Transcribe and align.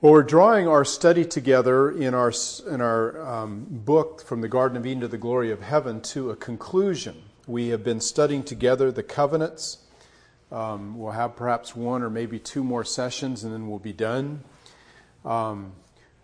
Well, 0.00 0.12
we're 0.12 0.22
drawing 0.22 0.68
our 0.68 0.84
study 0.84 1.24
together 1.24 1.90
in 1.90 2.14
our, 2.14 2.32
in 2.68 2.80
our 2.80 3.20
um, 3.20 3.66
book, 3.68 4.22
From 4.22 4.42
the 4.42 4.48
Garden 4.48 4.78
of 4.78 4.86
Eden 4.86 5.00
to 5.00 5.08
the 5.08 5.18
Glory 5.18 5.50
of 5.50 5.60
Heaven, 5.60 6.00
to 6.02 6.30
a 6.30 6.36
conclusion. 6.36 7.20
We 7.48 7.70
have 7.70 7.82
been 7.82 8.00
studying 8.00 8.44
together 8.44 8.92
the 8.92 9.02
covenants. 9.02 9.78
Um, 10.52 10.96
we'll 10.96 11.10
have 11.10 11.34
perhaps 11.34 11.74
one 11.74 12.04
or 12.04 12.10
maybe 12.10 12.38
two 12.38 12.62
more 12.62 12.84
sessions 12.84 13.42
and 13.42 13.52
then 13.52 13.68
we'll 13.68 13.80
be 13.80 13.92
done. 13.92 14.44
Um, 15.24 15.72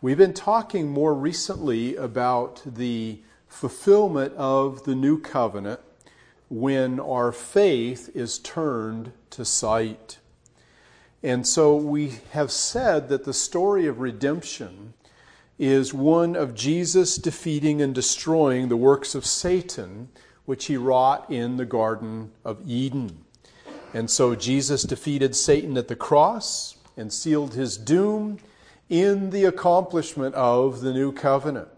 we've 0.00 0.18
been 0.18 0.34
talking 0.34 0.88
more 0.88 1.12
recently 1.12 1.96
about 1.96 2.62
the 2.64 3.22
fulfillment 3.48 4.34
of 4.34 4.84
the 4.84 4.94
new 4.94 5.18
covenant 5.18 5.80
when 6.48 7.00
our 7.00 7.32
faith 7.32 8.08
is 8.14 8.38
turned 8.38 9.10
to 9.30 9.44
sight. 9.44 10.18
And 11.24 11.46
so 11.46 11.74
we 11.74 12.18
have 12.32 12.52
said 12.52 13.08
that 13.08 13.24
the 13.24 13.32
story 13.32 13.86
of 13.86 13.98
redemption 13.98 14.92
is 15.58 15.94
one 15.94 16.36
of 16.36 16.54
Jesus 16.54 17.16
defeating 17.16 17.80
and 17.80 17.94
destroying 17.94 18.68
the 18.68 18.76
works 18.76 19.14
of 19.14 19.24
Satan, 19.24 20.10
which 20.44 20.66
he 20.66 20.76
wrought 20.76 21.30
in 21.30 21.56
the 21.56 21.64
Garden 21.64 22.32
of 22.44 22.60
Eden. 22.66 23.24
And 23.94 24.10
so 24.10 24.34
Jesus 24.34 24.82
defeated 24.82 25.34
Satan 25.34 25.78
at 25.78 25.88
the 25.88 25.96
cross 25.96 26.76
and 26.94 27.10
sealed 27.10 27.54
his 27.54 27.78
doom 27.78 28.38
in 28.90 29.30
the 29.30 29.46
accomplishment 29.46 30.34
of 30.34 30.82
the 30.82 30.92
new 30.92 31.10
covenant. 31.10 31.68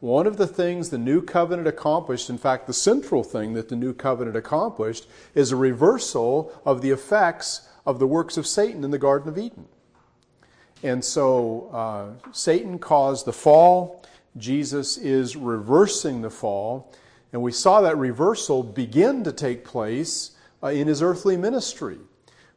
One 0.00 0.26
of 0.26 0.36
the 0.36 0.48
things 0.48 0.90
the 0.90 0.98
new 0.98 1.22
covenant 1.22 1.68
accomplished, 1.68 2.28
in 2.28 2.38
fact, 2.38 2.66
the 2.66 2.72
central 2.72 3.22
thing 3.22 3.52
that 3.52 3.68
the 3.68 3.76
new 3.76 3.94
covenant 3.94 4.36
accomplished, 4.36 5.06
is 5.32 5.52
a 5.52 5.56
reversal 5.56 6.52
of 6.64 6.82
the 6.82 6.90
effects 6.90 7.68
of 7.86 7.98
the 7.98 8.06
works 8.06 8.36
of 8.36 8.46
Satan 8.46 8.84
in 8.84 8.90
the 8.90 8.98
Garden 8.98 9.28
of 9.28 9.38
Eden. 9.38 9.66
And 10.82 11.04
so 11.04 11.68
uh, 11.72 12.30
Satan 12.32 12.78
caused 12.78 13.26
the 13.26 13.32
fall. 13.32 14.04
Jesus 14.36 14.96
is 14.96 15.36
reversing 15.36 16.22
the 16.22 16.30
fall. 16.30 16.92
And 17.32 17.42
we 17.42 17.52
saw 17.52 17.80
that 17.82 17.96
reversal 17.96 18.62
begin 18.62 19.24
to 19.24 19.32
take 19.32 19.64
place 19.64 20.32
uh, 20.62 20.68
in 20.68 20.88
his 20.88 21.02
earthly 21.02 21.36
ministry. 21.36 21.98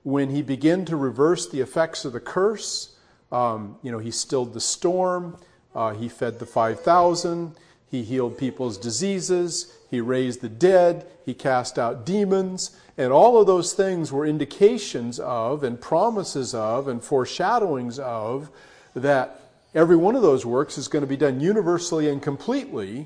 When 0.03 0.29
he 0.29 0.41
began 0.41 0.85
to 0.85 0.95
reverse 0.95 1.49
the 1.49 1.61
effects 1.61 2.05
of 2.05 2.13
the 2.13 2.19
curse, 2.19 2.95
um, 3.31 3.77
you 3.81 3.91
know, 3.91 3.99
he 3.99 4.11
stilled 4.11 4.53
the 4.53 4.61
storm, 4.61 5.37
uh, 5.75 5.93
he 5.93 6.09
fed 6.09 6.39
the 6.39 6.45
5,000, 6.45 7.55
he 7.89 8.03
healed 8.03 8.37
people's 8.37 8.77
diseases, 8.77 9.77
he 9.93 10.01
raised 10.01 10.41
the 10.41 10.49
dead, 10.49 11.05
he 11.23 11.35
cast 11.35 11.77
out 11.77 12.03
demons, 12.03 12.75
and 12.97 13.13
all 13.13 13.39
of 13.39 13.45
those 13.45 13.73
things 13.73 14.11
were 14.11 14.25
indications 14.25 15.19
of, 15.19 15.63
and 15.63 15.79
promises 15.79 16.55
of, 16.55 16.87
and 16.87 17.03
foreshadowings 17.03 17.99
of 17.99 18.49
that 18.95 19.39
every 19.75 19.95
one 19.95 20.15
of 20.15 20.23
those 20.23 20.47
works 20.47 20.79
is 20.79 20.87
going 20.87 21.03
to 21.03 21.07
be 21.07 21.15
done 21.15 21.39
universally 21.39 22.09
and 22.09 22.23
completely 22.23 23.05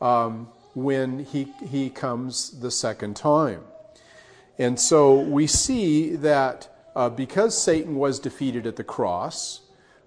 um, 0.00 0.48
when 0.74 1.20
he, 1.20 1.52
he 1.70 1.88
comes 1.88 2.50
the 2.58 2.70
second 2.72 3.14
time. 3.14 3.60
And 4.58 4.80
so 4.80 5.20
we 5.20 5.46
see 5.46 6.16
that 6.16 6.68
uh, 6.96 7.10
because 7.10 7.56
Satan 7.56 7.94
was 7.94 8.18
defeated 8.18 8.66
at 8.66 8.74
the 8.74 8.82
cross, 8.82 9.60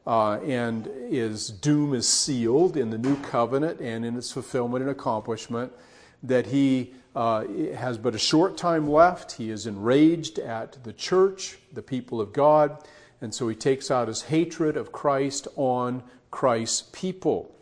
uh, 0.06 0.42
and 0.42 0.88
his 1.10 1.48
doom 1.48 1.94
is 1.94 2.06
sealed 2.06 2.76
in 2.76 2.90
the 2.90 2.98
new 2.98 3.16
covenant 3.22 3.80
and 3.80 4.04
in 4.04 4.18
its 4.18 4.34
fulfillment 4.34 4.82
and 4.82 4.92
accomplishment, 4.92 5.72
that 6.24 6.48
he 6.48 6.94
uh, 7.16 7.46
has 7.76 7.98
but 7.98 8.16
a 8.16 8.20
short 8.20 8.58
time 8.58 8.88
left. 8.90 9.34
He 9.34 9.50
is 9.50 9.66
enraged 9.66 10.40
at 10.40 10.84
the 10.84 10.94
church, 10.94 11.58
the 11.74 11.82
people 11.82 12.22
of 12.22 12.34
God, 12.34 12.78
and 13.22 13.34
so 13.34 13.48
he 13.48 13.56
takes 13.56 13.90
out 13.90 14.08
his 14.08 14.24
hatred 14.24 14.78
of 14.78 14.92
Christ 14.92 15.48
on 15.56 16.04
Christ's 16.30 16.84
people. 16.92 17.56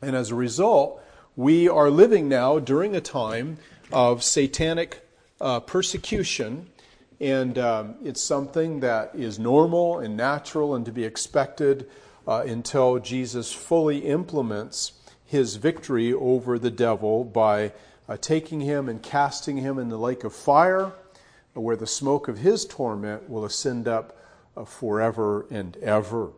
And 0.00 0.16
as 0.16 0.30
a 0.30 0.34
result, 0.34 1.02
we 1.36 1.68
are 1.68 1.90
living 1.90 2.28
now 2.28 2.58
during 2.58 2.96
a 2.96 3.00
time 3.00 3.58
of 3.92 4.22
satanic 4.22 5.06
uh, 5.40 5.60
persecution, 5.60 6.70
and 7.20 7.58
um, 7.58 7.94
it's 8.02 8.22
something 8.22 8.80
that 8.80 9.14
is 9.14 9.38
normal 9.38 9.98
and 9.98 10.16
natural 10.16 10.74
and 10.74 10.86
to 10.86 10.92
be 10.92 11.04
expected 11.04 11.88
uh, 12.26 12.44
until 12.46 12.98
Jesus 12.98 13.52
fully 13.52 13.98
implements 13.98 14.92
his 15.26 15.56
victory 15.56 16.12
over 16.12 16.58
the 16.58 16.70
devil 16.70 17.24
by 17.24 17.72
uh, 18.08 18.16
taking 18.16 18.60
him 18.60 18.88
and 18.88 19.02
casting 19.02 19.58
him 19.58 19.78
in 19.78 19.88
the 19.88 19.98
lake 19.98 20.24
of 20.24 20.32
fire, 20.32 20.92
where 21.54 21.76
the 21.76 21.86
smoke 21.86 22.28
of 22.28 22.38
his 22.38 22.64
torment 22.64 23.28
will 23.28 23.44
ascend 23.44 23.88
up 23.88 24.16
uh, 24.56 24.64
forever 24.64 25.46
and 25.50 25.76
ever. 25.78 26.30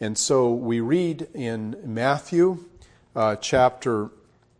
And 0.00 0.16
so 0.16 0.52
we 0.52 0.80
read 0.80 1.28
in 1.34 1.76
Matthew 1.84 2.64
uh, 3.16 3.36
chapter 3.36 4.10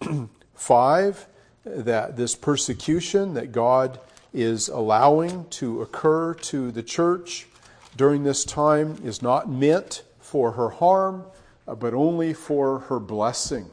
5 0.54 1.26
that 1.64 2.16
this 2.16 2.34
persecution 2.34 3.34
that 3.34 3.52
God 3.52 4.00
is 4.32 4.68
allowing 4.68 5.46
to 5.48 5.80
occur 5.80 6.34
to 6.34 6.70
the 6.70 6.82
church 6.82 7.46
during 7.96 8.24
this 8.24 8.44
time 8.44 8.98
is 9.04 9.22
not 9.22 9.48
meant 9.48 10.02
for 10.18 10.52
her 10.52 10.70
harm, 10.70 11.24
uh, 11.66 11.74
but 11.74 11.94
only 11.94 12.32
for 12.32 12.80
her 12.80 13.00
blessing. 13.00 13.70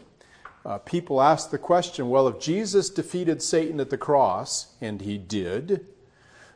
Uh, 0.66 0.78
people 0.78 1.22
ask 1.22 1.50
the 1.50 1.57
question 1.57 2.09
well, 2.09 2.28
if 2.28 2.40
Jesus 2.40 2.90
defeated 2.90 3.41
Satan 3.41 3.79
at 3.79 3.90
the 3.90 3.97
cross, 3.97 4.74
and 4.79 5.02
he 5.02 5.18
did, 5.18 5.88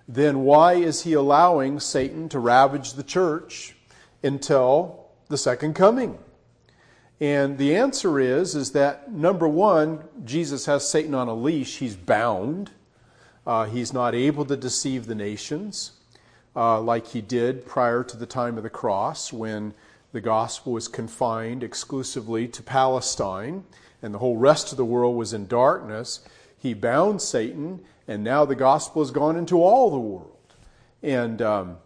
then 0.07 0.41
why 0.41 0.73
is 0.73 1.03
he 1.03 1.13
allowing 1.13 1.79
Satan 1.79 2.29
to 2.29 2.40
ravage 2.40 2.94
the 2.94 3.03
church 3.03 3.75
until 4.23 5.07
the 5.29 5.38
second 5.38 5.73
coming? 5.73 6.19
And 7.19 7.57
the 7.57 7.75
answer 7.75 8.19
is, 8.19 8.56
is 8.56 8.72
that 8.72 9.12
number 9.12 9.47
one, 9.47 10.03
Jesus 10.25 10.66
has 10.66 10.88
Satan 10.88 11.16
on 11.16 11.28
a 11.28 11.34
leash. 11.34 11.78
He's 11.78 11.96
bound. 11.96 12.72
Uh, 13.47 13.66
he's 13.66 13.94
not 13.94 14.13
able 14.13 14.46
to 14.46 14.57
deceive 14.57 15.06
the 15.06 15.16
nations 15.16 15.94
uh, 16.56 16.79
like 16.81 17.07
he 17.07 17.22
did 17.22 17.66
prior 17.66 18.03
to 18.03 18.17
the 18.17 18.25
time 18.25 18.57
of 18.57 18.63
the 18.63 18.69
cross 18.69 19.31
when 19.31 19.73
the 20.16 20.22
gospel 20.22 20.72
was 20.72 20.88
confined 20.88 21.62
exclusively 21.62 22.48
to 22.48 22.64
Palestine 22.64 23.66
and 24.02 24.14
the 24.14 24.20
whole 24.20 24.38
rest 24.38 24.72
of 24.72 24.78
the 24.78 24.86
world 24.86 25.14
was 25.18 25.34
in 25.34 25.46
darkness, 25.46 26.22
he 26.58 26.74
bound 26.74 27.22
Satan, 27.22 27.81
and 28.08 28.24
now 28.24 28.46
the 28.46 28.56
gospel 28.56 29.02
has 29.02 29.12
gone 29.12 29.36
into 29.36 29.62
all 29.62 29.92
the 29.92 30.00
world. 30.00 30.56
And 31.03 31.42
um, 31.42 31.78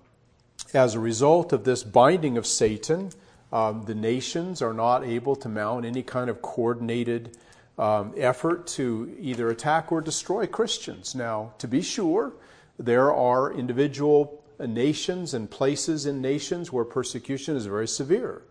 as 0.76 0.94
a 0.94 1.00
result 1.00 1.54
of 1.54 1.64
this 1.64 1.82
binding 1.82 2.38
of 2.38 2.46
Satan, 2.46 3.10
um, 3.52 3.86
the 3.86 3.96
nations 3.96 4.62
are 4.62 4.76
not 4.76 5.04
able 5.04 5.36
to 5.38 5.50
mount 5.50 5.84
any 5.84 6.04
kind 6.04 6.30
of 6.30 6.40
coordinated 6.44 7.36
um, 7.80 8.14
effort 8.16 8.68
to 8.68 9.12
either 9.20 9.50
attack 9.50 9.92
or 9.92 10.02
destroy 10.02 10.46
Christians. 10.46 11.16
Now, 11.16 11.54
to 11.58 11.68
be 11.68 11.82
sure, 11.82 12.34
there 12.78 13.12
are 13.12 13.52
individual 13.52 14.39
nations 14.68 15.34
and 15.34 15.50
places 15.50 16.06
in 16.06 16.22
nations 16.22 16.72
where 16.72 16.86
persecution 16.86 17.56
is 17.56 17.66
very 17.66 17.88
severe, 17.88 18.44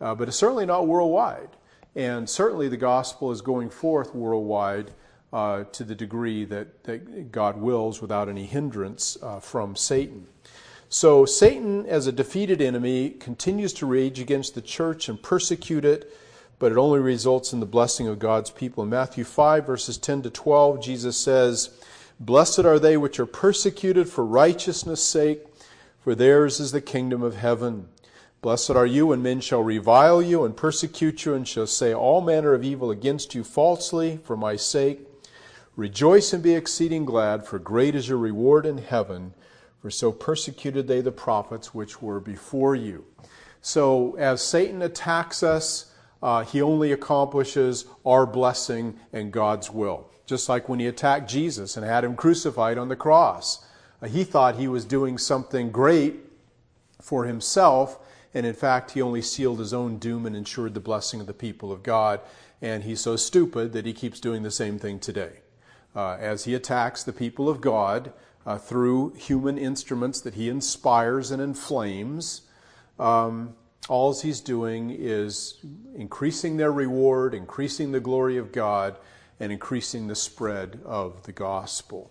uh, 0.00 0.14
but 0.14 0.28
it's 0.28 0.36
certainly 0.36 0.66
not 0.66 0.86
worldwide. 0.86 1.50
And 1.94 2.28
certainly 2.28 2.68
the 2.68 2.76
gospel 2.76 3.30
is 3.30 3.40
going 3.42 3.70
forth 3.70 4.14
worldwide 4.14 4.92
uh, 5.32 5.64
to 5.64 5.84
the 5.84 5.94
degree 5.94 6.44
that, 6.44 6.84
that, 6.84 7.32
God 7.32 7.56
wills 7.56 8.00
without 8.00 8.28
any 8.28 8.44
hindrance 8.44 9.16
uh, 9.22 9.40
from 9.40 9.76
Satan. 9.76 10.26
So 10.88 11.24
Satan, 11.24 11.86
as 11.86 12.06
a 12.06 12.12
defeated 12.12 12.60
enemy, 12.60 13.10
continues 13.10 13.72
to 13.74 13.86
rage 13.86 14.20
against 14.20 14.54
the 14.54 14.60
church 14.60 15.08
and 15.08 15.22
persecute 15.22 15.86
it, 15.86 16.14
but 16.58 16.70
it 16.70 16.76
only 16.76 17.00
results 17.00 17.52
in 17.52 17.60
the 17.60 17.66
blessing 17.66 18.08
of 18.08 18.18
God's 18.18 18.50
people. 18.50 18.84
In 18.84 18.90
Matthew 18.90 19.24
5, 19.24 19.66
verses 19.66 19.96
10 19.96 20.22
to 20.22 20.30
12, 20.30 20.82
Jesus 20.82 21.16
says, 21.16 21.70
Blessed 22.20 22.60
are 22.60 22.78
they 22.78 22.96
which 22.96 23.18
are 23.18 23.26
persecuted 23.26 24.08
for 24.08 24.24
righteousness' 24.24 25.02
sake, 25.02 25.51
for 26.02 26.14
theirs 26.14 26.60
is 26.60 26.72
the 26.72 26.80
kingdom 26.80 27.22
of 27.22 27.36
heaven. 27.36 27.88
Blessed 28.40 28.70
are 28.70 28.86
you 28.86 29.06
when 29.06 29.22
men 29.22 29.40
shall 29.40 29.62
revile 29.62 30.20
you 30.20 30.44
and 30.44 30.56
persecute 30.56 31.24
you 31.24 31.32
and 31.32 31.46
shall 31.46 31.66
say 31.66 31.94
all 31.94 32.20
manner 32.20 32.54
of 32.54 32.64
evil 32.64 32.90
against 32.90 33.36
you 33.36 33.44
falsely 33.44 34.18
for 34.24 34.36
my 34.36 34.56
sake. 34.56 35.06
Rejoice 35.76 36.32
and 36.32 36.42
be 36.42 36.54
exceeding 36.54 37.04
glad, 37.04 37.46
for 37.46 37.58
great 37.60 37.94
is 37.94 38.08
your 38.08 38.18
reward 38.18 38.66
in 38.66 38.78
heaven, 38.78 39.32
for 39.80 39.90
so 39.90 40.10
persecuted 40.10 40.88
they 40.88 41.00
the 41.00 41.12
prophets 41.12 41.72
which 41.72 42.02
were 42.02 42.18
before 42.18 42.74
you. 42.74 43.04
So 43.60 44.16
as 44.16 44.42
Satan 44.42 44.82
attacks 44.82 45.44
us, 45.44 45.92
uh, 46.20 46.44
he 46.44 46.60
only 46.60 46.90
accomplishes 46.90 47.86
our 48.04 48.26
blessing 48.26 48.98
and 49.12 49.32
God's 49.32 49.70
will. 49.70 50.08
Just 50.26 50.48
like 50.48 50.68
when 50.68 50.80
he 50.80 50.86
attacked 50.88 51.30
Jesus 51.30 51.76
and 51.76 51.86
had 51.86 52.04
him 52.04 52.16
crucified 52.16 52.76
on 52.76 52.88
the 52.88 52.96
cross. 52.96 53.64
Uh, 54.02 54.08
he 54.08 54.24
thought 54.24 54.56
he 54.56 54.68
was 54.68 54.84
doing 54.84 55.16
something 55.16 55.70
great 55.70 56.16
for 57.00 57.24
himself, 57.24 57.98
and 58.34 58.44
in 58.44 58.54
fact, 58.54 58.92
he 58.92 59.02
only 59.02 59.22
sealed 59.22 59.58
his 59.58 59.72
own 59.72 59.98
doom 59.98 60.26
and 60.26 60.34
ensured 60.34 60.74
the 60.74 60.80
blessing 60.80 61.20
of 61.20 61.26
the 61.26 61.32
people 61.32 61.70
of 61.70 61.82
God. 61.82 62.20
And 62.60 62.84
he's 62.84 63.00
so 63.00 63.16
stupid 63.16 63.72
that 63.72 63.86
he 63.86 63.92
keeps 63.92 64.20
doing 64.20 64.42
the 64.42 64.50
same 64.50 64.78
thing 64.78 64.98
today. 64.98 65.40
Uh, 65.94 66.16
as 66.18 66.44
he 66.44 66.54
attacks 66.54 67.02
the 67.02 67.12
people 67.12 67.48
of 67.48 67.60
God 67.60 68.12
uh, 68.46 68.56
through 68.56 69.12
human 69.14 69.58
instruments 69.58 70.20
that 70.22 70.34
he 70.34 70.48
inspires 70.48 71.30
and 71.30 71.42
inflames, 71.42 72.42
um, 72.98 73.54
all 73.88 74.18
he's 74.18 74.40
doing 74.40 74.90
is 74.90 75.58
increasing 75.94 76.56
their 76.56 76.72
reward, 76.72 77.34
increasing 77.34 77.92
the 77.92 78.00
glory 78.00 78.38
of 78.38 78.52
God, 78.52 78.96
and 79.40 79.52
increasing 79.52 80.06
the 80.06 80.14
spread 80.14 80.80
of 80.84 81.24
the 81.24 81.32
gospel. 81.32 82.10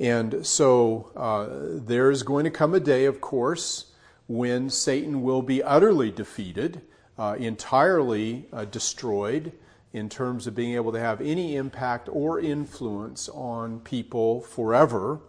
And 0.00 0.46
so 0.46 1.12
uh, 1.14 1.78
there 1.86 2.10
is 2.10 2.22
going 2.22 2.44
to 2.44 2.50
come 2.50 2.72
a 2.72 2.80
day, 2.80 3.04
of 3.04 3.20
course, 3.20 3.92
when 4.26 4.70
Satan 4.70 5.22
will 5.22 5.42
be 5.42 5.62
utterly 5.62 6.10
defeated, 6.10 6.80
uh, 7.18 7.36
entirely 7.38 8.46
uh, 8.50 8.64
destroyed 8.64 9.52
in 9.92 10.08
terms 10.08 10.46
of 10.46 10.54
being 10.54 10.74
able 10.74 10.92
to 10.92 11.00
have 11.00 11.20
any 11.20 11.54
impact 11.54 12.08
or 12.10 12.40
influence 12.40 13.28
on 13.28 13.80
people 13.80 14.40
forever. 14.40 15.20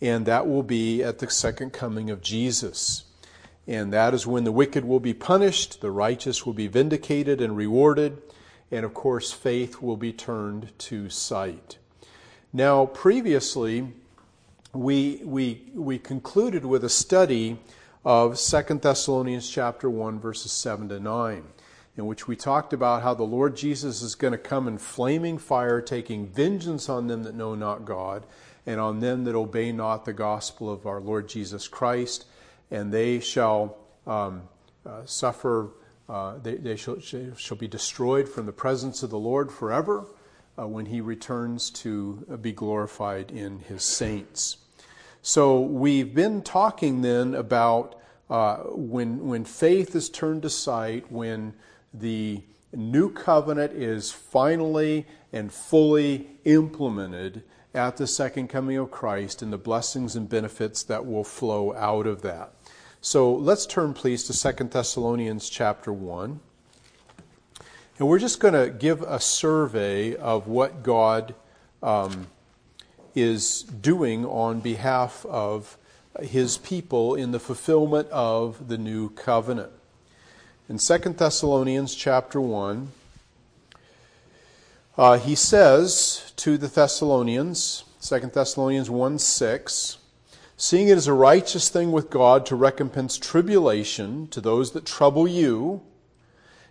And 0.00 0.24
that 0.24 0.46
will 0.46 0.62
be 0.62 1.02
at 1.02 1.18
the 1.18 1.28
second 1.28 1.74
coming 1.74 2.08
of 2.08 2.22
Jesus. 2.22 3.04
And 3.66 3.92
that 3.92 4.14
is 4.14 4.26
when 4.26 4.44
the 4.44 4.52
wicked 4.52 4.86
will 4.86 5.00
be 5.00 5.12
punished, 5.12 5.82
the 5.82 5.90
righteous 5.90 6.46
will 6.46 6.54
be 6.54 6.68
vindicated 6.68 7.42
and 7.42 7.54
rewarded, 7.54 8.22
and 8.70 8.86
of 8.86 8.94
course, 8.94 9.32
faith 9.32 9.82
will 9.82 9.98
be 9.98 10.12
turned 10.12 10.72
to 10.78 11.10
sight. 11.10 11.76
Now, 12.52 12.86
previously, 12.86 13.92
we, 14.72 15.20
we, 15.22 15.64
we 15.74 15.98
concluded 15.98 16.64
with 16.64 16.82
a 16.82 16.88
study 16.88 17.58
of 18.06 18.38
2 18.38 18.62
Thessalonians 18.76 19.50
chapter 19.50 19.90
1, 19.90 20.18
verses 20.18 20.50
7 20.52 20.88
to 20.88 20.98
9, 20.98 21.44
in 21.98 22.06
which 22.06 22.26
we 22.26 22.36
talked 22.36 22.72
about 22.72 23.02
how 23.02 23.12
the 23.12 23.22
Lord 23.22 23.54
Jesus 23.54 24.00
is 24.00 24.14
going 24.14 24.32
to 24.32 24.38
come 24.38 24.66
in 24.66 24.78
flaming 24.78 25.36
fire, 25.36 25.82
taking 25.82 26.26
vengeance 26.26 26.88
on 26.88 27.06
them 27.06 27.24
that 27.24 27.34
know 27.34 27.54
not 27.54 27.84
God, 27.84 28.24
and 28.64 28.80
on 28.80 29.00
them 29.00 29.24
that 29.24 29.34
obey 29.34 29.70
not 29.70 30.06
the 30.06 30.14
gospel 30.14 30.72
of 30.72 30.86
our 30.86 31.02
Lord 31.02 31.28
Jesus 31.28 31.68
Christ, 31.68 32.24
and 32.70 32.90
they 32.90 33.20
shall 33.20 33.76
um, 34.06 34.48
uh, 34.86 35.04
suffer, 35.04 35.68
uh, 36.08 36.38
they, 36.38 36.54
they 36.54 36.76
shall, 36.76 36.98
shall 36.98 37.58
be 37.58 37.68
destroyed 37.68 38.26
from 38.26 38.46
the 38.46 38.52
presence 38.52 39.02
of 39.02 39.10
the 39.10 39.18
Lord 39.18 39.52
forever 39.52 40.06
uh, 40.58 40.66
when 40.66 40.86
he 40.86 41.00
returns 41.00 41.70
to 41.70 42.26
uh, 42.30 42.36
be 42.36 42.52
glorified 42.52 43.30
in 43.30 43.60
his 43.60 43.82
saints. 43.82 44.58
So 45.22 45.60
we've 45.60 46.14
been 46.14 46.42
talking 46.42 47.02
then 47.02 47.34
about 47.34 47.94
uh, 48.30 48.58
when, 48.70 49.26
when 49.26 49.44
faith 49.44 49.94
is 49.94 50.08
turned 50.08 50.42
to 50.42 50.50
sight, 50.50 51.10
when 51.10 51.54
the 51.92 52.42
new 52.74 53.10
covenant 53.10 53.72
is 53.72 54.12
finally 54.12 55.06
and 55.32 55.52
fully 55.52 56.28
implemented 56.44 57.42
at 57.74 57.96
the 57.96 58.06
second 58.06 58.48
coming 58.48 58.76
of 58.76 58.90
Christ 58.90 59.42
and 59.42 59.52
the 59.52 59.58
blessings 59.58 60.16
and 60.16 60.28
benefits 60.28 60.82
that 60.84 61.06
will 61.06 61.24
flow 61.24 61.74
out 61.74 62.06
of 62.06 62.22
that. 62.22 62.52
So 63.00 63.32
let's 63.32 63.66
turn 63.66 63.94
please 63.94 64.24
to 64.24 64.54
2 64.54 64.64
Thessalonians 64.64 65.48
chapter 65.48 65.92
1. 65.92 66.40
And 67.98 68.06
we're 68.06 68.20
just 68.20 68.38
going 68.38 68.54
to 68.54 68.70
give 68.70 69.02
a 69.02 69.18
survey 69.18 70.14
of 70.14 70.46
what 70.46 70.84
God 70.84 71.34
um, 71.82 72.28
is 73.12 73.62
doing 73.62 74.24
on 74.24 74.60
behalf 74.60 75.26
of 75.26 75.76
his 76.20 76.58
people 76.58 77.16
in 77.16 77.32
the 77.32 77.40
fulfillment 77.40 78.08
of 78.10 78.68
the 78.68 78.78
new 78.78 79.10
covenant. 79.10 79.72
In 80.68 80.78
2 80.78 80.98
Thessalonians 80.98 81.96
chapter 81.96 82.40
1, 82.40 82.92
uh, 84.96 85.18
he 85.18 85.34
says 85.34 86.32
to 86.36 86.56
the 86.56 86.68
Thessalonians, 86.68 87.82
2 88.00 88.20
Thessalonians 88.32 88.88
1 88.88 89.18
6, 89.18 89.98
seeing 90.56 90.86
it 90.86 90.98
is 90.98 91.08
a 91.08 91.12
righteous 91.12 91.68
thing 91.68 91.90
with 91.90 92.10
God 92.10 92.46
to 92.46 92.54
recompense 92.54 93.18
tribulation 93.18 94.28
to 94.28 94.40
those 94.40 94.70
that 94.72 94.86
trouble 94.86 95.26
you 95.26 95.82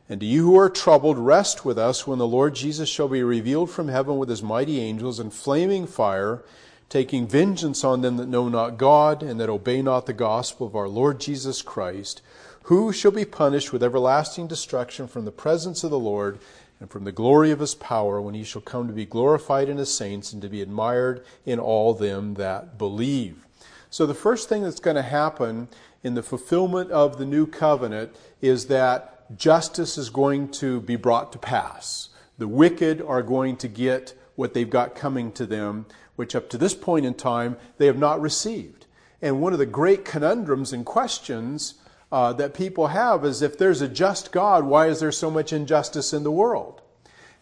and 0.09 0.19
to 0.21 0.25
you 0.25 0.43
who 0.43 0.57
are 0.57 0.69
troubled, 0.69 1.17
rest 1.17 1.65
with 1.65 1.77
us 1.77 2.07
when 2.07 2.19
the 2.19 2.27
Lord 2.27 2.55
Jesus 2.55 2.87
shall 2.87 3.09
be 3.09 3.23
revealed 3.23 3.69
from 3.69 3.89
heaven 3.89 4.17
with 4.17 4.29
his 4.29 4.41
mighty 4.41 4.79
angels 4.79 5.19
in 5.19 5.29
flaming 5.29 5.85
fire, 5.85 6.43
taking 6.89 7.27
vengeance 7.27 7.83
on 7.83 8.01
them 8.01 8.15
that 8.17 8.29
know 8.29 8.47
not 8.47 8.77
God 8.77 9.21
and 9.21 9.39
that 9.39 9.49
obey 9.49 9.81
not 9.81 10.05
the 10.05 10.13
gospel 10.13 10.65
of 10.65 10.75
our 10.75 10.87
Lord 10.87 11.19
Jesus 11.19 11.61
Christ, 11.61 12.21
who 12.63 12.93
shall 12.93 13.11
be 13.11 13.25
punished 13.25 13.73
with 13.73 13.83
everlasting 13.83 14.47
destruction 14.47 15.07
from 15.07 15.25
the 15.25 15.31
presence 15.31 15.83
of 15.83 15.91
the 15.91 15.99
Lord 15.99 16.39
and 16.79 16.89
from 16.89 17.03
the 17.03 17.11
glory 17.11 17.51
of 17.51 17.59
his 17.59 17.75
power 17.75 18.21
when 18.21 18.33
he 18.33 18.43
shall 18.43 18.61
come 18.61 18.87
to 18.87 18.93
be 18.93 19.05
glorified 19.05 19.67
in 19.67 19.77
his 19.77 19.93
saints 19.93 20.31
and 20.31 20.41
to 20.41 20.49
be 20.49 20.61
admired 20.61 21.25
in 21.45 21.59
all 21.59 21.93
them 21.93 22.35
that 22.35 22.77
believe. 22.77 23.45
So 23.89 24.05
the 24.05 24.13
first 24.13 24.47
thing 24.47 24.63
that's 24.63 24.79
going 24.79 24.95
to 24.95 25.01
happen 25.01 25.67
in 26.03 26.13
the 26.13 26.23
fulfillment 26.23 26.91
of 26.91 27.17
the 27.17 27.25
new 27.25 27.47
covenant 27.47 28.15
is 28.41 28.67
that 28.67 29.16
justice 29.35 29.97
is 29.97 30.09
going 30.09 30.49
to 30.49 30.81
be 30.81 30.95
brought 30.95 31.31
to 31.33 31.37
pass. 31.37 32.09
The 32.37 32.47
wicked 32.47 33.01
are 33.01 33.21
going 33.21 33.57
to 33.57 33.67
get 33.67 34.13
what 34.35 34.53
they've 34.53 34.69
got 34.69 34.95
coming 34.95 35.31
to 35.33 35.45
them, 35.45 35.85
which 36.15 36.35
up 36.35 36.49
to 36.51 36.57
this 36.57 36.73
point 36.73 37.05
in 37.05 37.13
time 37.15 37.57
they 37.77 37.87
have 37.87 37.97
not 37.97 38.21
received. 38.21 38.85
And 39.21 39.41
one 39.41 39.53
of 39.53 39.59
the 39.59 39.65
great 39.65 40.05
conundrums 40.05 40.71
and 40.71 40.85
questions 40.85 41.75
uh, 42.11 42.33
that 42.33 42.53
people 42.53 42.87
have 42.87 43.25
is 43.25 43.41
if 43.41 43.57
there's 43.57 43.81
a 43.81 43.87
just 43.87 44.31
God, 44.31 44.63
why 44.65 44.87
is 44.87 44.99
there 44.99 45.11
so 45.11 45.31
much 45.31 45.51
injustice 45.51 46.13
in 46.13 46.23
the 46.23 46.31
world? 46.31 46.81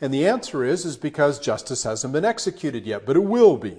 And 0.01 0.13
the 0.13 0.27
answer 0.27 0.63
is, 0.63 0.85
is 0.85 0.97
because 0.97 1.39
justice 1.39 1.83
hasn't 1.83 2.13
been 2.13 2.25
executed 2.25 2.85
yet, 2.85 3.05
but 3.05 3.15
it 3.15 3.23
will 3.23 3.57
be. 3.57 3.77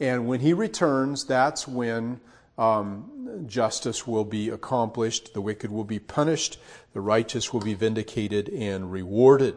And 0.00 0.26
when 0.26 0.40
he 0.40 0.52
returns, 0.52 1.24
that's 1.24 1.66
when 1.66 2.20
um, 2.58 3.44
justice 3.46 4.06
will 4.06 4.24
be 4.24 4.48
accomplished, 4.48 5.32
the 5.32 5.40
wicked 5.40 5.70
will 5.70 5.84
be 5.84 5.98
punished, 5.98 6.58
the 6.92 7.00
righteous 7.00 7.52
will 7.52 7.60
be 7.60 7.74
vindicated 7.74 8.48
and 8.48 8.90
rewarded. 8.90 9.56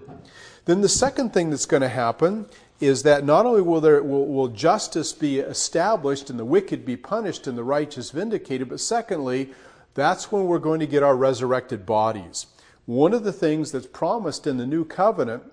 Then 0.65 0.81
the 0.81 0.89
second 0.89 1.33
thing 1.33 1.49
that's 1.49 1.65
going 1.65 1.81
to 1.81 1.89
happen 1.89 2.45
is 2.79 3.03
that 3.03 3.25
not 3.25 3.45
only 3.45 3.61
will, 3.61 3.81
there, 3.81 4.03
will, 4.03 4.27
will 4.27 4.47
justice 4.47 5.13
be 5.13 5.39
established 5.39 6.29
and 6.29 6.37
the 6.37 6.45
wicked 6.45 6.85
be 6.85 6.97
punished 6.97 7.47
and 7.47 7.57
the 7.57 7.63
righteous 7.63 8.11
vindicated, 8.11 8.69
but 8.69 8.79
secondly, 8.79 9.51
that's 9.93 10.31
when 10.31 10.45
we're 10.45 10.59
going 10.59 10.79
to 10.79 10.87
get 10.87 11.03
our 11.03 11.15
resurrected 11.15 11.85
bodies. 11.85 12.47
One 12.85 13.13
of 13.13 13.23
the 13.23 13.33
things 13.33 13.71
that's 13.71 13.87
promised 13.87 14.47
in 14.47 14.57
the 14.57 14.65
new 14.65 14.85
covenant 14.85 15.43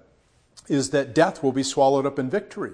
is 0.69 0.91
that 0.91 1.15
death 1.15 1.43
will 1.43 1.53
be 1.53 1.63
swallowed 1.63 2.07
up 2.07 2.19
in 2.19 2.29
victory. 2.29 2.73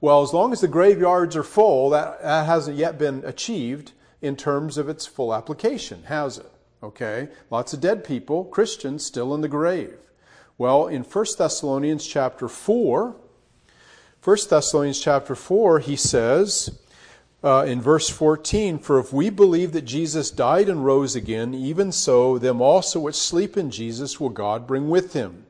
Well, 0.00 0.22
as 0.22 0.32
long 0.32 0.52
as 0.52 0.60
the 0.60 0.68
graveyards 0.68 1.36
are 1.36 1.42
full, 1.42 1.90
that, 1.90 2.22
that 2.22 2.46
hasn't 2.46 2.76
yet 2.76 2.98
been 2.98 3.22
achieved 3.24 3.92
in 4.22 4.36
terms 4.36 4.78
of 4.78 4.88
its 4.88 5.06
full 5.06 5.34
application, 5.34 6.04
has 6.04 6.38
it? 6.38 6.50
Okay? 6.82 7.28
Lots 7.50 7.72
of 7.72 7.80
dead 7.80 8.04
people, 8.04 8.44
Christians, 8.44 9.04
still 9.04 9.34
in 9.34 9.40
the 9.40 9.48
grave. 9.48 9.98
Well, 10.58 10.86
in 10.86 11.02
1 11.02 11.26
Thessalonians 11.38 12.06
chapter 12.06 12.48
4, 12.48 13.16
1 14.22 14.36
Thessalonians 14.50 15.00
chapter 15.00 15.34
4, 15.34 15.78
he 15.78 15.96
says 15.96 16.78
uh, 17.42 17.64
in 17.66 17.80
verse 17.80 18.10
14, 18.10 18.78
For 18.78 18.98
if 18.98 19.12
we 19.12 19.30
believe 19.30 19.72
that 19.72 19.86
Jesus 19.86 20.30
died 20.30 20.68
and 20.68 20.84
rose 20.84 21.16
again, 21.16 21.54
even 21.54 21.90
so, 21.90 22.36
them 22.36 22.60
also 22.60 23.00
which 23.00 23.14
sleep 23.14 23.56
in 23.56 23.70
Jesus 23.70 24.20
will 24.20 24.28
God 24.28 24.66
bring 24.66 24.90
with 24.90 25.14
him. 25.14 25.46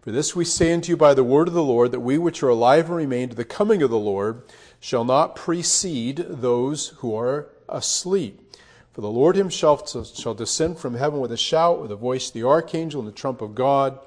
For 0.00 0.12
this 0.12 0.36
we 0.36 0.44
say 0.44 0.72
unto 0.72 0.90
you 0.90 0.96
by 0.96 1.14
the 1.14 1.24
word 1.24 1.48
of 1.48 1.54
the 1.54 1.62
Lord, 1.62 1.90
that 1.90 2.00
we 2.00 2.18
which 2.18 2.42
are 2.42 2.50
alive 2.50 2.86
and 2.86 2.96
remain 2.96 3.30
to 3.30 3.34
the 3.34 3.44
coming 3.44 3.82
of 3.82 3.90
the 3.90 3.98
Lord 3.98 4.42
shall 4.78 5.04
not 5.04 5.34
precede 5.34 6.18
those 6.28 6.88
who 6.98 7.16
are 7.16 7.48
asleep. 7.68 8.40
For 8.92 9.00
the 9.00 9.10
Lord 9.10 9.34
himself 9.34 9.90
shall 10.16 10.34
descend 10.34 10.78
from 10.78 10.94
heaven 10.94 11.18
with 11.18 11.32
a 11.32 11.36
shout, 11.36 11.80
with 11.80 11.90
the 11.90 11.96
voice 11.96 12.28
of 12.28 12.34
the 12.34 12.46
archangel, 12.46 13.00
and 13.00 13.08
the 13.08 13.12
trump 13.12 13.42
of 13.42 13.54
God. 13.54 13.98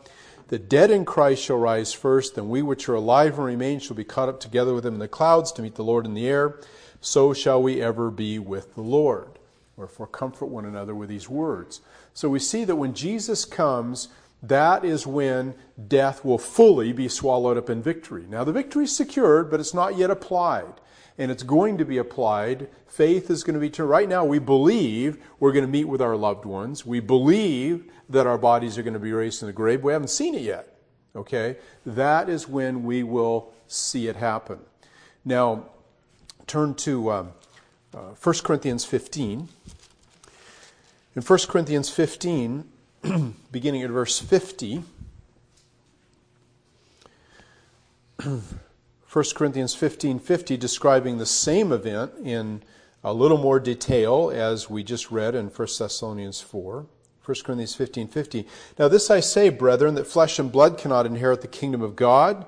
The 0.48 0.58
dead 0.58 0.92
in 0.92 1.04
Christ 1.04 1.44
shall 1.44 1.58
rise 1.58 1.92
first, 1.92 2.36
then 2.36 2.48
we 2.48 2.62
which 2.62 2.88
are 2.88 2.96
alive 2.96 3.38
and 3.38 3.46
remain 3.46 3.80
shall 3.80 3.98
be 3.98 4.06
caught 4.06 4.30
up 4.30 4.40
together 4.40 4.74
with 4.74 4.86
them 4.86 4.94
in 4.94 5.00
the 5.02 5.10
clouds 5.10 5.52
to 5.54 5.62
meet 5.62 5.76
the 5.76 5.84
Lord 5.84 6.06
in 6.06 6.14
the 6.14 6.28
air. 6.28 6.60
So 7.02 7.34
shall 7.34 7.62
we 7.62 7.82
ever 7.82 8.10
be 8.10 8.40
with 8.40 8.76
the 8.76 8.82
Lord. 8.82 9.28
Wherefore, 9.76 10.08
comfort 10.08 10.46
one 10.46 10.66
another 10.66 10.96
with 10.96 11.10
these 11.10 11.28
words. 11.28 11.82
So 12.14 12.30
we 12.30 12.40
see 12.40 12.64
that 12.64 12.78
when 12.78 12.94
Jesus 12.94 13.44
comes, 13.44 14.08
that 14.42 14.86
is 14.86 15.06
when 15.06 15.54
death 15.88 16.24
will 16.24 16.38
fully 16.38 16.94
be 16.94 17.10
swallowed 17.10 17.58
up 17.58 17.70
in 17.70 17.84
victory. 17.84 18.26
Now, 18.28 18.46
the 18.46 18.54
victory 18.54 18.86
is 18.86 18.96
secured, 18.96 19.52
but 19.52 19.60
it's 19.60 19.74
not 19.74 19.98
yet 19.98 20.10
applied 20.10 20.74
and 21.18 21.32
it's 21.32 21.44
going 21.44 21.78
to 21.78 21.86
be 21.86 21.98
applied. 21.98 22.68
Faith 22.88 23.30
is 23.30 23.44
going 23.44 23.56
to 23.56 23.60
be 23.60 23.70
turned. 23.70 23.90
Right 23.90 24.08
now, 24.08 24.24
we 24.24 24.40
believe 24.40 25.18
we're 25.40 25.52
going 25.52 25.66
to 25.66 25.72
meet 25.72 25.86
with 25.86 26.02
our 26.02 26.16
loved 26.16 26.46
ones. 26.46 26.86
We 26.86 27.00
believe 27.00 27.92
that 28.10 28.28
our 28.28 28.38
bodies 28.38 28.78
are 28.78 28.84
going 28.84 28.94
to 28.94 29.00
be 29.00 29.12
raised 29.12 29.42
in 29.42 29.48
the 29.48 29.54
grave. 29.54 29.84
We 29.84 29.94
haven't 29.94 30.10
seen 30.10 30.36
it 30.36 30.42
yet. 30.42 30.78
Okay? 31.16 31.58
That 31.86 32.30
is 32.30 32.48
when 32.48 32.84
we 32.84 33.04
will 33.04 33.52
see 33.68 34.08
it 34.08 34.16
happen. 34.16 34.60
Now, 35.26 35.66
turn 36.46 36.76
to 36.76 37.12
um, 37.12 37.32
uh, 37.94 38.14
1 38.22 38.36
Corinthians 38.44 38.86
15. 38.86 39.50
In 41.16 41.22
1 41.22 41.40
Corinthians 41.48 41.90
15, 41.90 42.64
beginning 43.52 43.82
at 43.82 43.90
verse 43.90 44.20
50, 44.20 44.84
1 49.10 49.36
Corinthians 49.36 49.74
15:50 49.74 50.58
describing 50.58 51.18
the 51.18 51.26
same 51.26 51.72
event 51.72 52.14
in 52.22 52.62
a 53.04 53.14
little 53.14 53.38
more 53.38 53.60
detail 53.60 54.30
as 54.34 54.70
we 54.70 54.84
just 54.84 55.12
read 55.12 55.34
in 55.34 55.48
1 55.48 55.68
Thessalonians 55.80 56.42
4. 56.42 56.86
1 57.24 57.36
Corinthians 57.44 57.76
15 57.76 58.08
50. 58.08 58.48
Now, 58.80 58.88
this 58.88 59.10
I 59.10 59.20
say, 59.20 59.50
brethren, 59.50 59.96
that 59.96 60.08
flesh 60.08 60.40
and 60.40 60.52
blood 60.52 60.78
cannot 60.78 61.06
inherit 61.06 61.42
the 61.42 61.48
kingdom 61.48 61.82
of 61.82 61.96
God, 61.96 62.46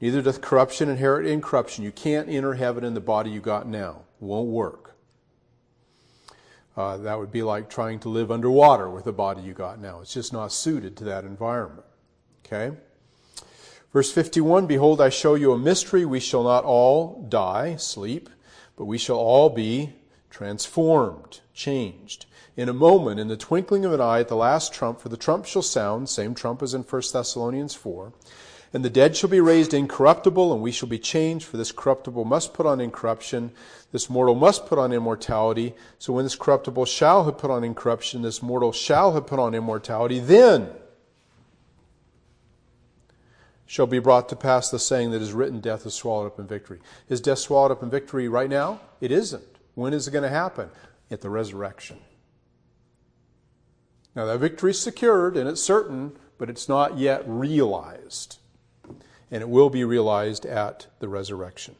neither 0.00 0.22
doth 0.22 0.40
corruption 0.40 0.88
inherit 0.88 1.26
incorruption. 1.26 1.84
You 1.84 1.92
can't 1.92 2.28
enter 2.28 2.54
heaven 2.54 2.84
in 2.84 2.94
the 2.94 3.00
body 3.00 3.30
you 3.30 3.40
got 3.40 3.66
now. 3.66 4.02
Won't 4.20 4.48
work. 4.48 4.96
Uh, 6.76 6.96
that 6.98 7.18
would 7.18 7.30
be 7.30 7.42
like 7.42 7.70
trying 7.70 8.00
to 8.00 8.08
live 8.08 8.30
underwater 8.30 8.90
with 8.90 9.04
the 9.04 9.12
body 9.12 9.42
you 9.42 9.52
got 9.52 9.78
now. 9.78 10.00
It's 10.00 10.12
just 10.12 10.32
not 10.32 10.52
suited 10.52 10.96
to 10.96 11.04
that 11.04 11.24
environment. 11.24 11.86
Okay? 12.44 12.76
Verse 13.94 14.10
51 14.10 14.66
Behold, 14.66 15.00
I 15.00 15.08
show 15.08 15.36
you 15.36 15.52
a 15.52 15.58
mystery. 15.58 16.04
We 16.04 16.18
shall 16.18 16.42
not 16.42 16.64
all 16.64 17.24
die, 17.28 17.76
sleep, 17.76 18.28
but 18.76 18.86
we 18.86 18.98
shall 18.98 19.16
all 19.16 19.48
be 19.50 19.92
transformed, 20.30 21.40
changed. 21.54 22.26
In 22.56 22.68
a 22.68 22.72
moment, 22.72 23.20
in 23.20 23.28
the 23.28 23.36
twinkling 23.36 23.84
of 23.84 23.92
an 23.92 24.00
eye, 24.00 24.18
at 24.18 24.26
the 24.26 24.34
last 24.34 24.74
trump, 24.74 25.00
for 25.00 25.10
the 25.10 25.16
trump 25.16 25.46
shall 25.46 25.62
sound, 25.62 26.08
same 26.08 26.34
trump 26.34 26.60
as 26.60 26.74
in 26.74 26.82
1 26.82 27.02
Thessalonians 27.12 27.74
4. 27.76 28.12
And 28.72 28.84
the 28.84 28.90
dead 28.90 29.16
shall 29.16 29.30
be 29.30 29.40
raised 29.40 29.72
incorruptible, 29.72 30.52
and 30.52 30.60
we 30.60 30.72
shall 30.72 30.88
be 30.88 30.98
changed, 30.98 31.46
for 31.46 31.56
this 31.56 31.70
corruptible 31.70 32.24
must 32.24 32.52
put 32.52 32.66
on 32.66 32.80
incorruption, 32.80 33.52
this 33.92 34.10
mortal 34.10 34.34
must 34.34 34.66
put 34.66 34.80
on 34.80 34.92
immortality. 34.92 35.72
So 36.00 36.12
when 36.12 36.24
this 36.24 36.34
corruptible 36.34 36.86
shall 36.86 37.26
have 37.26 37.38
put 37.38 37.52
on 37.52 37.62
incorruption, 37.62 38.22
this 38.22 38.42
mortal 38.42 38.72
shall 38.72 39.12
have 39.12 39.28
put 39.28 39.38
on 39.38 39.54
immortality, 39.54 40.18
then 40.18 40.70
shall 43.66 43.86
be 43.86 43.98
brought 43.98 44.28
to 44.28 44.36
pass 44.36 44.70
the 44.70 44.78
saying 44.78 45.10
that 45.10 45.22
is 45.22 45.32
written, 45.32 45.60
Death 45.60 45.86
is 45.86 45.94
swallowed 45.94 46.26
up 46.26 46.38
in 46.38 46.46
victory. 46.46 46.80
Is 47.08 47.20
death 47.20 47.38
swallowed 47.38 47.72
up 47.72 47.82
in 47.82 47.90
victory 47.90 48.28
right 48.28 48.50
now? 48.50 48.80
It 49.00 49.10
isn't. 49.10 49.44
When 49.74 49.92
is 49.92 50.06
it 50.06 50.12
going 50.12 50.22
to 50.22 50.28
happen? 50.28 50.70
At 51.10 51.20
the 51.20 51.30
resurrection. 51.30 51.98
Now, 54.14 54.26
that 54.26 54.38
victory 54.38 54.70
is 54.70 54.80
secured 54.80 55.36
and 55.36 55.48
it's 55.48 55.62
certain, 55.62 56.12
but 56.38 56.50
it's 56.50 56.68
not 56.68 56.98
yet 56.98 57.22
realized. 57.26 58.38
And 59.30 59.42
it 59.42 59.48
will 59.48 59.70
be 59.70 59.84
realized 59.84 60.46
at 60.46 60.86
the 61.00 61.08
resurrection. 61.08 61.74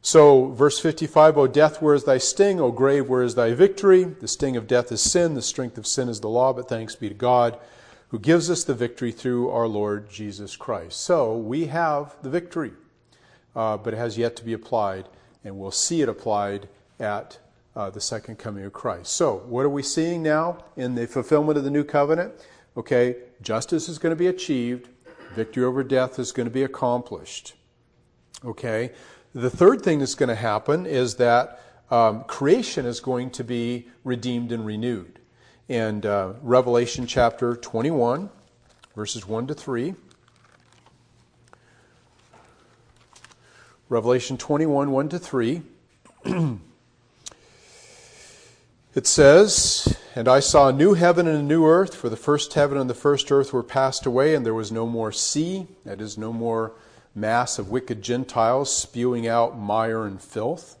So, 0.00 0.46
verse 0.46 0.78
55 0.80 1.36
O 1.36 1.46
death, 1.46 1.82
where 1.82 1.94
is 1.94 2.04
thy 2.04 2.18
sting? 2.18 2.60
O 2.60 2.72
grave, 2.72 3.08
where 3.08 3.22
is 3.22 3.34
thy 3.34 3.52
victory? 3.52 4.04
The 4.04 4.28
sting 4.28 4.56
of 4.56 4.66
death 4.66 4.90
is 4.90 5.00
sin, 5.00 5.34
the 5.34 5.42
strength 5.42 5.76
of 5.76 5.86
sin 5.86 6.08
is 6.08 6.20
the 6.20 6.28
law, 6.28 6.52
but 6.52 6.68
thanks 6.68 6.96
be 6.96 7.08
to 7.08 7.14
God 7.14 7.58
who 8.08 8.18
gives 8.18 8.50
us 8.50 8.64
the 8.64 8.74
victory 8.74 9.12
through 9.12 9.50
our 9.50 9.66
Lord 9.66 10.10
Jesus 10.10 10.56
Christ. 10.56 11.00
So, 11.00 11.36
we 11.36 11.66
have 11.66 12.16
the 12.22 12.30
victory, 12.30 12.72
uh, 13.54 13.76
but 13.76 13.94
it 13.94 13.98
has 13.98 14.16
yet 14.16 14.36
to 14.36 14.44
be 14.44 14.52
applied, 14.52 15.08
and 15.44 15.58
we'll 15.58 15.70
see 15.70 16.02
it 16.02 16.08
applied 16.08 16.68
at 16.98 17.38
uh, 17.76 17.90
the 17.90 18.00
second 18.00 18.38
coming 18.38 18.64
of 18.64 18.72
Christ. 18.72 19.12
So, 19.12 19.36
what 19.46 19.64
are 19.64 19.70
we 19.70 19.82
seeing 19.82 20.22
now 20.22 20.64
in 20.76 20.94
the 20.94 21.06
fulfillment 21.06 21.58
of 21.58 21.64
the 21.64 21.70
new 21.70 21.84
covenant? 21.84 22.34
Okay, 22.76 23.16
justice 23.42 23.88
is 23.88 23.98
going 23.98 24.10
to 24.10 24.18
be 24.18 24.26
achieved, 24.26 24.88
victory 25.34 25.64
over 25.64 25.82
death 25.84 26.18
is 26.18 26.32
going 26.32 26.46
to 26.46 26.52
be 26.52 26.62
accomplished. 26.62 27.54
Okay, 28.44 28.92
the 29.34 29.50
third 29.50 29.82
thing 29.82 29.98
that's 29.98 30.14
going 30.14 30.28
to 30.28 30.34
happen 30.34 30.86
is 30.86 31.16
that 31.16 31.60
um, 31.90 32.24
creation 32.24 32.86
is 32.86 33.00
going 33.00 33.30
to 33.30 33.44
be 33.44 33.88
redeemed 34.04 34.52
and 34.52 34.64
renewed. 34.64 35.18
And 35.68 36.06
uh, 36.06 36.32
Revelation 36.42 37.06
chapter 37.06 37.54
21, 37.54 38.30
verses 38.96 39.28
1 39.28 39.48
to 39.48 39.54
3. 39.54 39.94
Revelation 43.90 44.38
21, 44.38 44.90
1 44.90 45.08
to 45.10 45.18
3. 45.18 45.62
It 48.94 49.06
says, 49.06 49.96
And 50.16 50.26
I 50.26 50.40
saw 50.40 50.68
a 50.68 50.72
new 50.72 50.94
heaven 50.94 51.28
and 51.28 51.38
a 51.38 51.42
new 51.42 51.64
earth, 51.64 51.94
for 51.94 52.08
the 52.08 52.16
first 52.16 52.54
heaven 52.54 52.76
and 52.78 52.90
the 52.90 52.94
first 52.94 53.30
earth 53.30 53.52
were 53.52 53.62
passed 53.62 54.06
away, 54.06 54.34
and 54.34 54.44
there 54.44 54.54
was 54.54 54.72
no 54.72 54.88
more 54.88 55.12
sea, 55.12 55.68
that 55.84 56.00
is, 56.00 56.18
no 56.18 56.32
more 56.32 56.72
mass 57.14 57.60
of 57.60 57.70
wicked 57.70 58.02
Gentiles 58.02 58.74
spewing 58.74 59.28
out 59.28 59.56
mire 59.56 60.04
and 60.04 60.20
filth. 60.20 60.77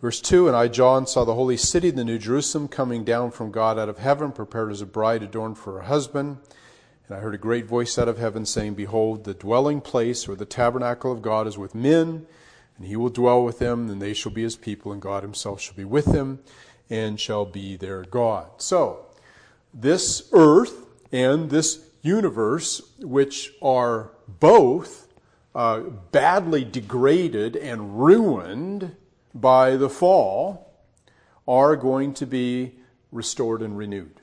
Verse 0.00 0.20
2 0.20 0.46
And 0.46 0.56
I, 0.56 0.68
John, 0.68 1.06
saw 1.06 1.24
the 1.24 1.34
holy 1.34 1.56
city, 1.56 1.90
the 1.90 2.04
new 2.04 2.18
Jerusalem, 2.18 2.68
coming 2.68 3.04
down 3.04 3.30
from 3.30 3.50
God 3.50 3.78
out 3.78 3.88
of 3.88 3.98
heaven, 3.98 4.32
prepared 4.32 4.70
as 4.70 4.80
a 4.80 4.86
bride 4.86 5.22
adorned 5.22 5.58
for 5.58 5.74
her 5.74 5.86
husband. 5.86 6.38
And 7.08 7.16
I 7.16 7.20
heard 7.20 7.34
a 7.34 7.38
great 7.38 7.66
voice 7.66 7.98
out 7.98 8.08
of 8.08 8.18
heaven 8.18 8.46
saying, 8.46 8.74
Behold, 8.74 9.24
the 9.24 9.34
dwelling 9.34 9.80
place 9.80 10.28
or 10.28 10.36
the 10.36 10.44
tabernacle 10.44 11.10
of 11.10 11.22
God 11.22 11.46
is 11.46 11.58
with 11.58 11.74
men, 11.74 12.26
and 12.76 12.86
he 12.86 12.96
will 12.96 13.08
dwell 13.08 13.42
with 13.42 13.58
them, 13.58 13.90
and 13.90 14.00
they 14.00 14.14
shall 14.14 14.30
be 14.30 14.42
his 14.42 14.56
people, 14.56 14.92
and 14.92 15.02
God 15.02 15.22
himself 15.22 15.60
shall 15.60 15.74
be 15.74 15.84
with 15.84 16.06
them 16.06 16.40
and 16.90 17.18
shall 17.18 17.44
be 17.44 17.76
their 17.76 18.02
God. 18.02 18.48
So, 18.58 19.06
this 19.74 20.28
earth 20.32 20.86
and 21.12 21.50
this 21.50 21.84
universe, 22.02 22.80
which 23.00 23.52
are 23.60 24.10
both 24.26 25.08
uh, 25.54 25.80
badly 25.80 26.64
degraded 26.64 27.56
and 27.56 27.98
ruined 28.00 28.96
by 29.34 29.76
the 29.76 29.88
fall, 29.88 30.72
are 31.46 31.76
going 31.76 32.14
to 32.14 32.26
be 32.26 32.74
restored 33.12 33.62
and 33.62 33.76
renewed. 33.76 34.20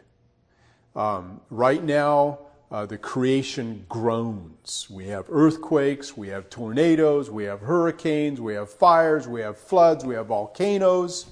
Um, 0.95 1.41
right 1.49 1.83
now, 1.83 2.39
uh, 2.71 2.85
the 2.85 2.97
creation 2.97 3.85
groans. 3.87 4.87
We 4.89 5.07
have 5.07 5.25
earthquakes, 5.29 6.17
we 6.17 6.29
have 6.29 6.49
tornadoes, 6.49 7.29
we 7.29 7.43
have 7.45 7.61
hurricanes, 7.61 8.41
we 8.41 8.53
have 8.55 8.69
fires, 8.69 9.27
we 9.27 9.41
have 9.41 9.57
floods, 9.57 10.03
we 10.03 10.15
have 10.15 10.27
volcanoes. 10.27 11.27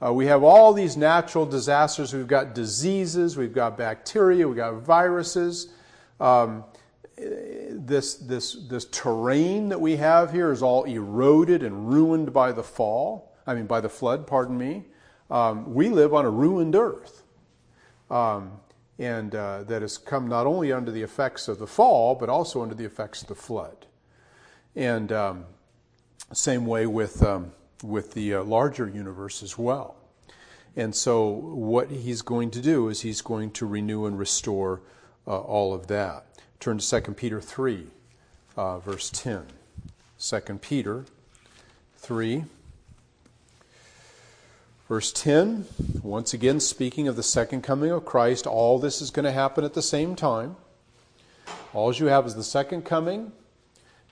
Uh, 0.00 0.12
we 0.12 0.26
have 0.26 0.44
all 0.44 0.72
these 0.72 0.96
natural 0.96 1.44
disasters. 1.44 2.14
We've 2.14 2.28
got 2.28 2.54
diseases, 2.54 3.36
we've 3.36 3.52
got 3.52 3.76
bacteria, 3.76 4.46
we've 4.46 4.56
got 4.56 4.74
viruses. 4.74 5.68
Um, 6.20 6.64
this, 7.18 8.14
this, 8.14 8.54
this 8.68 8.84
terrain 8.86 9.68
that 9.68 9.80
we 9.80 9.96
have 9.96 10.32
here 10.32 10.52
is 10.52 10.62
all 10.62 10.84
eroded 10.84 11.62
and 11.62 11.88
ruined 11.88 12.32
by 12.32 12.52
the 12.52 12.62
fall. 12.62 13.36
I 13.46 13.54
mean, 13.54 13.66
by 13.66 13.80
the 13.80 13.88
flood, 13.88 14.26
pardon 14.26 14.56
me. 14.56 14.84
Um, 15.30 15.74
we 15.74 15.88
live 15.88 16.14
on 16.14 16.24
a 16.24 16.30
ruined 16.30 16.74
earth. 16.74 17.22
Um, 18.10 18.52
and 18.98 19.34
uh, 19.34 19.62
that 19.64 19.82
has 19.82 19.96
come 19.96 20.26
not 20.26 20.46
only 20.46 20.72
under 20.72 20.90
the 20.90 21.02
effects 21.02 21.46
of 21.46 21.58
the 21.58 21.66
fall, 21.66 22.14
but 22.14 22.28
also 22.28 22.62
under 22.62 22.74
the 22.74 22.84
effects 22.84 23.22
of 23.22 23.28
the 23.28 23.34
flood. 23.34 23.86
And 24.74 25.12
um, 25.12 25.44
same 26.32 26.66
way 26.66 26.86
with 26.86 27.22
um, 27.22 27.52
with 27.82 28.14
the 28.14 28.34
uh, 28.34 28.42
larger 28.42 28.88
universe 28.88 29.42
as 29.42 29.56
well. 29.56 29.96
And 30.76 30.94
so, 30.94 31.28
what 31.28 31.90
he's 31.90 32.22
going 32.22 32.50
to 32.52 32.60
do 32.60 32.88
is 32.88 33.00
he's 33.00 33.20
going 33.20 33.50
to 33.52 33.66
renew 33.66 34.06
and 34.06 34.18
restore 34.18 34.82
uh, 35.26 35.38
all 35.38 35.74
of 35.74 35.86
that. 35.88 36.27
Turn 36.60 36.78
to 36.78 37.00
2 37.02 37.12
Peter 37.12 37.40
3, 37.40 37.86
uh, 38.56 38.78
verse 38.78 39.10
10. 39.10 39.46
2 40.18 40.40
Peter 40.60 41.04
3, 41.96 42.44
verse 44.88 45.12
10. 45.12 45.66
Once 46.02 46.34
again, 46.34 46.60
speaking 46.60 47.06
of 47.06 47.16
the 47.16 47.22
second 47.22 47.62
coming 47.62 47.90
of 47.90 48.04
Christ, 48.04 48.46
all 48.46 48.78
this 48.78 49.00
is 49.00 49.10
going 49.10 49.24
to 49.24 49.32
happen 49.32 49.64
at 49.64 49.74
the 49.74 49.82
same 49.82 50.16
time. 50.16 50.56
All 51.72 51.94
you 51.94 52.06
have 52.06 52.26
is 52.26 52.34
the 52.34 52.44
second 52.44 52.82
coming 52.82 53.32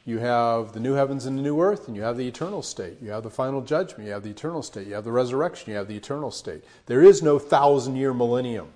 you 0.07 0.21
have 0.21 0.73
the 0.73 0.79
new 0.79 0.93
heavens 0.93 1.27
and 1.27 1.37
the 1.37 1.43
new 1.43 1.61
earth, 1.61 1.89
and 1.89 1.97
you 1.97 2.03
have 2.03 2.17
the 2.17 2.29
eternal 2.29 2.63
state. 2.63 2.99
You 3.03 3.11
have 3.11 3.25
the 3.25 3.31
final 3.31 3.61
judgment. 3.61 4.07
You 4.07 4.13
have 4.13 4.23
the 4.23 4.31
eternal 4.31 4.63
state. 4.63 4.87
You 4.87 4.95
have 4.95 5.03
the 5.03 5.11
resurrection. 5.11 5.73
You 5.73 5.79
have 5.79 5.89
the 5.89 5.97
eternal 5.97 6.31
state. 6.31 6.63
There 6.87 7.03
is 7.03 7.25
no 7.25 7.41
thousand 7.41 7.97
year 7.97 8.15
millennium, 8.15 8.69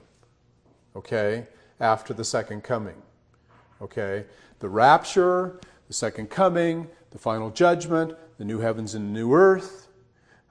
okay, 0.97 1.47
after 1.79 2.13
the 2.13 2.25
second 2.25 2.65
coming. 2.65 3.01
Okay? 3.81 4.25
The 4.61 4.69
rapture, 4.69 5.61
the 5.89 5.95
second 5.95 6.31
coming, 6.31 6.89
the 7.11 7.19
final 7.19 7.51
judgment, 7.51 8.15
the 8.39 8.45
new 8.45 8.61
heavens 8.61 8.95
and 8.95 9.09
the 9.09 9.13
new 9.13 9.33
earth, 9.33 9.89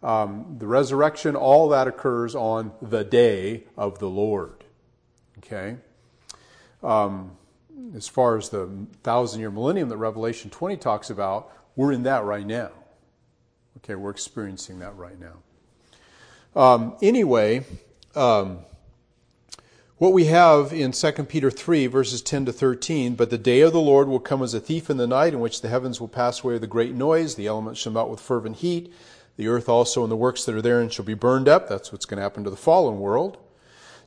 um, 0.02 0.56
the 0.60 0.68
resurrection, 0.68 1.36
all 1.36 1.70
that 1.70 1.88
occurs 1.88 2.36
on 2.36 2.72
the 2.82 3.04
day 3.04 3.66
of 3.78 4.00
the 4.00 4.10
Lord. 4.10 4.64
Okay? 5.40 5.78
Um, 6.84 7.38
as 7.96 8.08
far 8.08 8.38
as 8.38 8.50
the 8.50 8.70
thousand 9.04 9.40
year 9.40 9.52
millennium 9.52 9.90
that 9.90 9.98
Revelation 9.98 10.50
20 10.50 10.78
talks 10.78 11.10
about, 11.10 11.52
we're 11.76 11.92
in 11.92 12.04
that 12.04 12.24
right 12.24 12.46
now. 12.46 12.72
Okay, 13.78 13.96
we're 13.96 14.10
experiencing 14.10 14.80
that 14.80 14.96
right 14.96 15.18
now. 15.20 15.38
Um, 16.56 16.96
anyway, 17.02 17.66
um, 18.16 18.60
what 20.00 20.14
we 20.14 20.26
have 20.26 20.72
in 20.72 20.94
2 20.94 21.12
Peter 21.26 21.52
3, 21.52 21.88
verses 21.88 22.22
10 22.22 22.46
to 22.46 22.54
13, 22.54 23.16
but 23.16 23.30
the 23.30 23.38
day 23.38 23.60
of 23.60 23.74
the 23.74 23.82
Lord 23.82 24.08
will 24.08 24.22
come 24.22 24.42
as 24.42 24.54
a 24.54 24.60
thief 24.62 24.90
in 24.90 24.96
the 24.96 25.06
night, 25.06 25.34
in 25.34 25.42
which 25.42 25.62
the 25.62 25.68
heavens 25.68 26.00
will 26.00 26.08
pass 26.08 26.42
away 26.42 26.54
with 26.54 26.64
a 26.64 26.68
great 26.68 26.96
noise, 26.96 27.36
the 27.36 27.48
elements 27.48 27.82
shall 27.82 27.92
melt 27.92 28.10
with 28.10 28.22
fervent 28.22 28.56
heat, 28.58 28.94
the 29.36 29.50
earth 29.50 29.68
also 29.68 30.02
and 30.04 30.10
the 30.10 30.16
works 30.16 30.46
that 30.46 30.56
are 30.56 30.62
therein 30.62 30.88
shall 30.90 31.04
be 31.04 31.14
burned 31.14 31.50
up. 31.50 31.68
That's 31.68 31.92
what's 31.92 32.06
going 32.06 32.16
to 32.16 32.24
happen 32.24 32.46
to 32.46 32.50
the 32.50 32.56
fallen 32.56 33.00
world. 33.00 33.38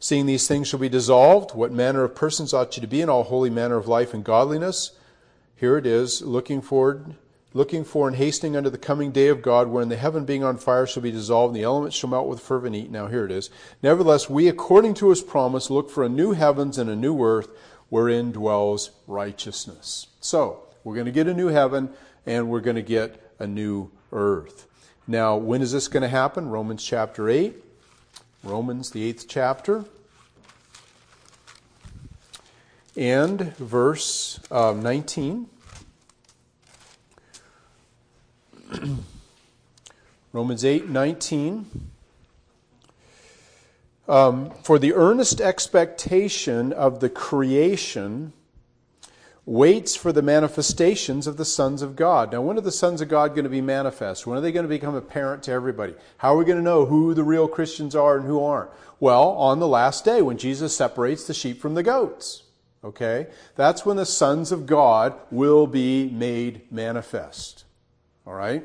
Seeing 0.01 0.25
these 0.25 0.49
things 0.49 0.67
shall 0.67 0.81
be 0.81 0.89
dissolved, 0.89 1.55
what 1.55 1.73
manner 1.73 2.05
of 2.05 2.15
persons 2.15 2.55
ought 2.55 2.75
you 2.75 2.81
to 2.81 2.87
be 2.87 3.03
in 3.03 3.11
all 3.11 3.25
holy 3.25 3.51
manner 3.51 3.77
of 3.77 3.87
life 3.87 4.15
and 4.15 4.25
godliness? 4.25 4.93
Here 5.57 5.77
it 5.77 5.85
is, 5.85 6.23
looking 6.23 6.63
forward 6.63 7.17
looking 7.55 7.85
for 7.85 8.07
and 8.07 8.17
hastening 8.17 8.57
unto 8.57 8.71
the 8.71 8.79
coming 8.79 9.11
day 9.11 9.29
of 9.29 9.43
God, 9.43 9.69
wherein 9.69 9.89
the 9.89 9.97
heaven 9.97 10.25
being 10.25 10.43
on 10.43 10.57
fire 10.57 10.87
shall 10.87 11.03
be 11.03 11.11
dissolved, 11.11 11.55
and 11.55 11.63
the 11.63 11.67
elements 11.67 11.97
shall 11.97 12.11
melt 12.11 12.29
with 12.29 12.41
fervent 12.41 12.75
heat. 12.75 12.91
Now 12.91 13.07
here 13.07 13.25
it 13.25 13.33
is. 13.33 13.51
Nevertheless, 13.83 14.31
we, 14.31 14.49
according 14.49 14.95
to 14.95 15.11
his 15.11 15.23
promise, 15.23 15.71
look 15.71 15.91
for 15.91 16.05
a 16.05 16.09
new 16.09 16.33
heavens 16.33 16.79
and 16.79 16.89
a 16.89 16.97
new 16.97 17.23
earth, 17.23 17.51
wherein 17.89 18.33
dwells 18.33 18.91
righteousness. 19.07 20.07
So, 20.21 20.65
we're 20.85 20.95
going 20.95 21.07
to 21.07 21.13
get 21.13 21.27
a 21.29 21.35
new 21.35 21.49
heaven, 21.49 21.91
and 22.27 22.49
we're 22.49 22.61
going 22.61 22.77
to 22.77 22.83
get 22.83 23.33
a 23.39 23.47
new 23.47 23.91
earth. 24.13 24.67
Now, 25.07 25.37
when 25.37 25.63
is 25.63 25.73
this 25.73 25.89
going 25.89 26.03
to 26.03 26.09
happen? 26.09 26.49
Romans 26.49 26.85
chapter 26.85 27.29
8. 27.29 27.55
Romans, 28.45 28.91
the 28.91 29.05
eighth 29.05 29.27
chapter. 29.29 29.85
And 32.97 33.57
verse 33.57 34.41
uh, 34.51 34.73
19. 34.73 35.49
Romans 40.33 40.65
8 40.65 40.89
19. 40.89 41.91
Um, 44.09 44.51
for 44.63 44.79
the 44.79 44.95
earnest 44.95 45.41
expectation 45.41 46.73
of 46.73 47.01
the 47.01 47.09
creation 47.09 48.33
waits 49.45 49.97
for 49.97 50.13
the 50.13 50.23
manifestations 50.23 51.27
of 51.27 51.37
the 51.37 51.45
sons 51.45 51.83
of 51.83 51.97
God. 51.97 52.33
Now, 52.33 52.43
when 52.43 52.59
are 52.59 52.63
the 52.63 52.71
sons 52.71 53.01
of 53.01 53.09
God 53.09 53.31
going 53.31 53.45
to 53.45 53.51
be 53.51 53.61
manifest? 53.61 54.27
When 54.27 54.39
are 54.39 54.41
they 54.41 54.53
going 54.53 54.65
to 54.65 54.69
become 54.69 54.95
apparent 54.95 55.43
to 55.45 55.53
everybody? 55.53 55.95
How 56.19 56.35
are 56.35 56.39
we 56.39 56.45
going 56.45 56.59
to 56.59 56.65
know 56.65 56.87
who 56.87 57.15
the 57.15 57.25
real 57.25 57.49
Christians 57.49 57.97
are 57.97 58.17
and 58.17 58.27
who 58.27 58.43
aren't? 58.43 58.71
Well, 59.01 59.31
on 59.31 59.59
the 59.59 59.69
last 59.69 60.05
day 60.05 60.23
when 60.23 60.39
Jesus 60.39 60.77
separates 60.77 61.27
the 61.27 61.35
sheep 61.35 61.61
from 61.61 61.75
the 61.75 61.83
goats. 61.83 62.45
Okay? 62.85 63.29
That's 63.57 63.85
when 63.85 63.97
the 63.97 64.07
sons 64.07 64.53
of 64.53 64.67
God 64.67 65.15
will 65.31 65.67
be 65.67 66.09
made 66.11 66.71
manifest. 66.71 67.62
All 68.27 68.35
right? 68.35 68.65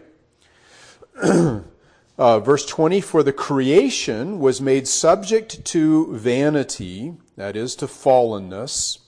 uh, 2.18 2.40
verse 2.40 2.66
20 2.66 3.02
For 3.02 3.24
the 3.24 3.34
creation 3.34 4.40
was 4.40 4.62
made 4.62 4.88
subject 4.88 5.66
to 5.66 6.16
vanity, 6.16 7.16
that 7.36 7.56
is, 7.56 7.76
to 7.78 7.88
fallenness, 7.88 9.00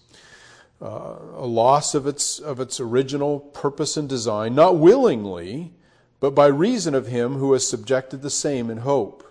uh, 0.81 1.15
a 1.35 1.45
loss 1.45 1.93
of 1.93 2.07
its, 2.07 2.39
of 2.39 2.59
its 2.59 2.79
original 2.79 3.39
purpose 3.39 3.95
and 3.95 4.09
design, 4.09 4.55
not 4.55 4.77
willingly, 4.77 5.73
but 6.19 6.33
by 6.33 6.47
reason 6.47 6.95
of 6.95 7.07
him 7.07 7.35
who 7.35 7.53
has 7.53 7.67
subjected 7.67 8.21
the 8.21 8.29
same 8.29 8.69
in 8.69 8.77
hope 8.77 9.28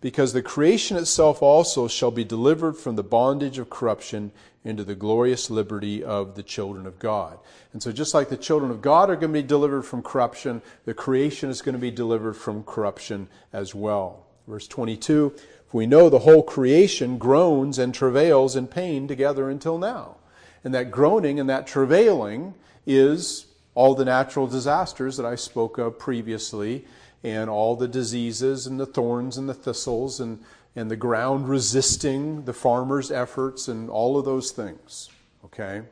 because 0.00 0.32
the 0.32 0.42
creation 0.42 0.96
itself 0.96 1.42
also 1.42 1.88
shall 1.88 2.10
be 2.10 2.24
delivered 2.24 2.76
from 2.76 2.96
the 2.96 3.02
bondage 3.02 3.58
of 3.58 3.70
corruption 3.70 4.30
into 4.64 4.84
the 4.84 4.94
glorious 4.94 5.48
liberty 5.48 6.02
of 6.02 6.34
the 6.34 6.42
children 6.42 6.86
of 6.86 6.98
God. 6.98 7.38
And 7.72 7.82
so, 7.82 7.92
just 7.92 8.14
like 8.14 8.28
the 8.28 8.36
children 8.36 8.70
of 8.70 8.82
God 8.82 9.08
are 9.08 9.14
going 9.14 9.32
to 9.32 9.42
be 9.42 9.46
delivered 9.46 9.82
from 9.82 10.02
corruption, 10.02 10.60
the 10.84 10.94
creation 10.94 11.50
is 11.50 11.62
going 11.62 11.74
to 11.74 11.78
be 11.78 11.90
delivered 11.90 12.34
from 12.34 12.64
corruption 12.64 13.28
as 13.52 13.74
well. 13.74 14.26
Verse 14.46 14.66
22 14.68 15.34
For 15.70 15.76
we 15.76 15.86
know 15.86 16.08
the 16.08 16.20
whole 16.20 16.42
creation 16.42 17.16
groans 17.16 17.78
and 17.78 17.94
travails 17.94 18.56
in 18.56 18.66
pain 18.66 19.06
together 19.08 19.48
until 19.48 19.78
now. 19.78 20.16
And 20.64 20.74
that 20.74 20.90
groaning 20.90 21.38
and 21.38 21.48
that 21.48 21.66
travailing 21.66 22.54
is 22.86 23.46
all 23.74 23.94
the 23.94 24.04
natural 24.04 24.46
disasters 24.46 25.16
that 25.16 25.26
I 25.26 25.36
spoke 25.36 25.78
of 25.78 25.98
previously 25.98 26.84
and 27.26 27.50
all 27.50 27.74
the 27.74 27.88
diseases 27.88 28.68
and 28.68 28.78
the 28.78 28.86
thorns 28.86 29.36
and 29.36 29.48
the 29.48 29.54
thistles 29.54 30.20
and, 30.20 30.38
and 30.76 30.88
the 30.88 30.96
ground 30.96 31.48
resisting 31.48 32.44
the 32.44 32.52
farmer's 32.52 33.10
efforts 33.10 33.66
and 33.66 33.90
all 33.90 34.16
of 34.16 34.24
those 34.24 34.52
things. 34.52 35.10
Okay? 35.44 35.82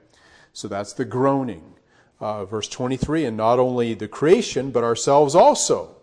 So 0.53 0.69
that's 0.69 0.93
the 0.93 1.05
groaning. 1.05 1.75
Uh, 2.21 2.45
verse 2.45 2.69
23 2.69 3.25
and 3.25 3.37
not 3.37 3.59
only 3.59 3.95
the 3.95 4.07
creation, 4.07 4.71
but 4.71 4.85
ourselves 4.85 5.35
also, 5.35 5.97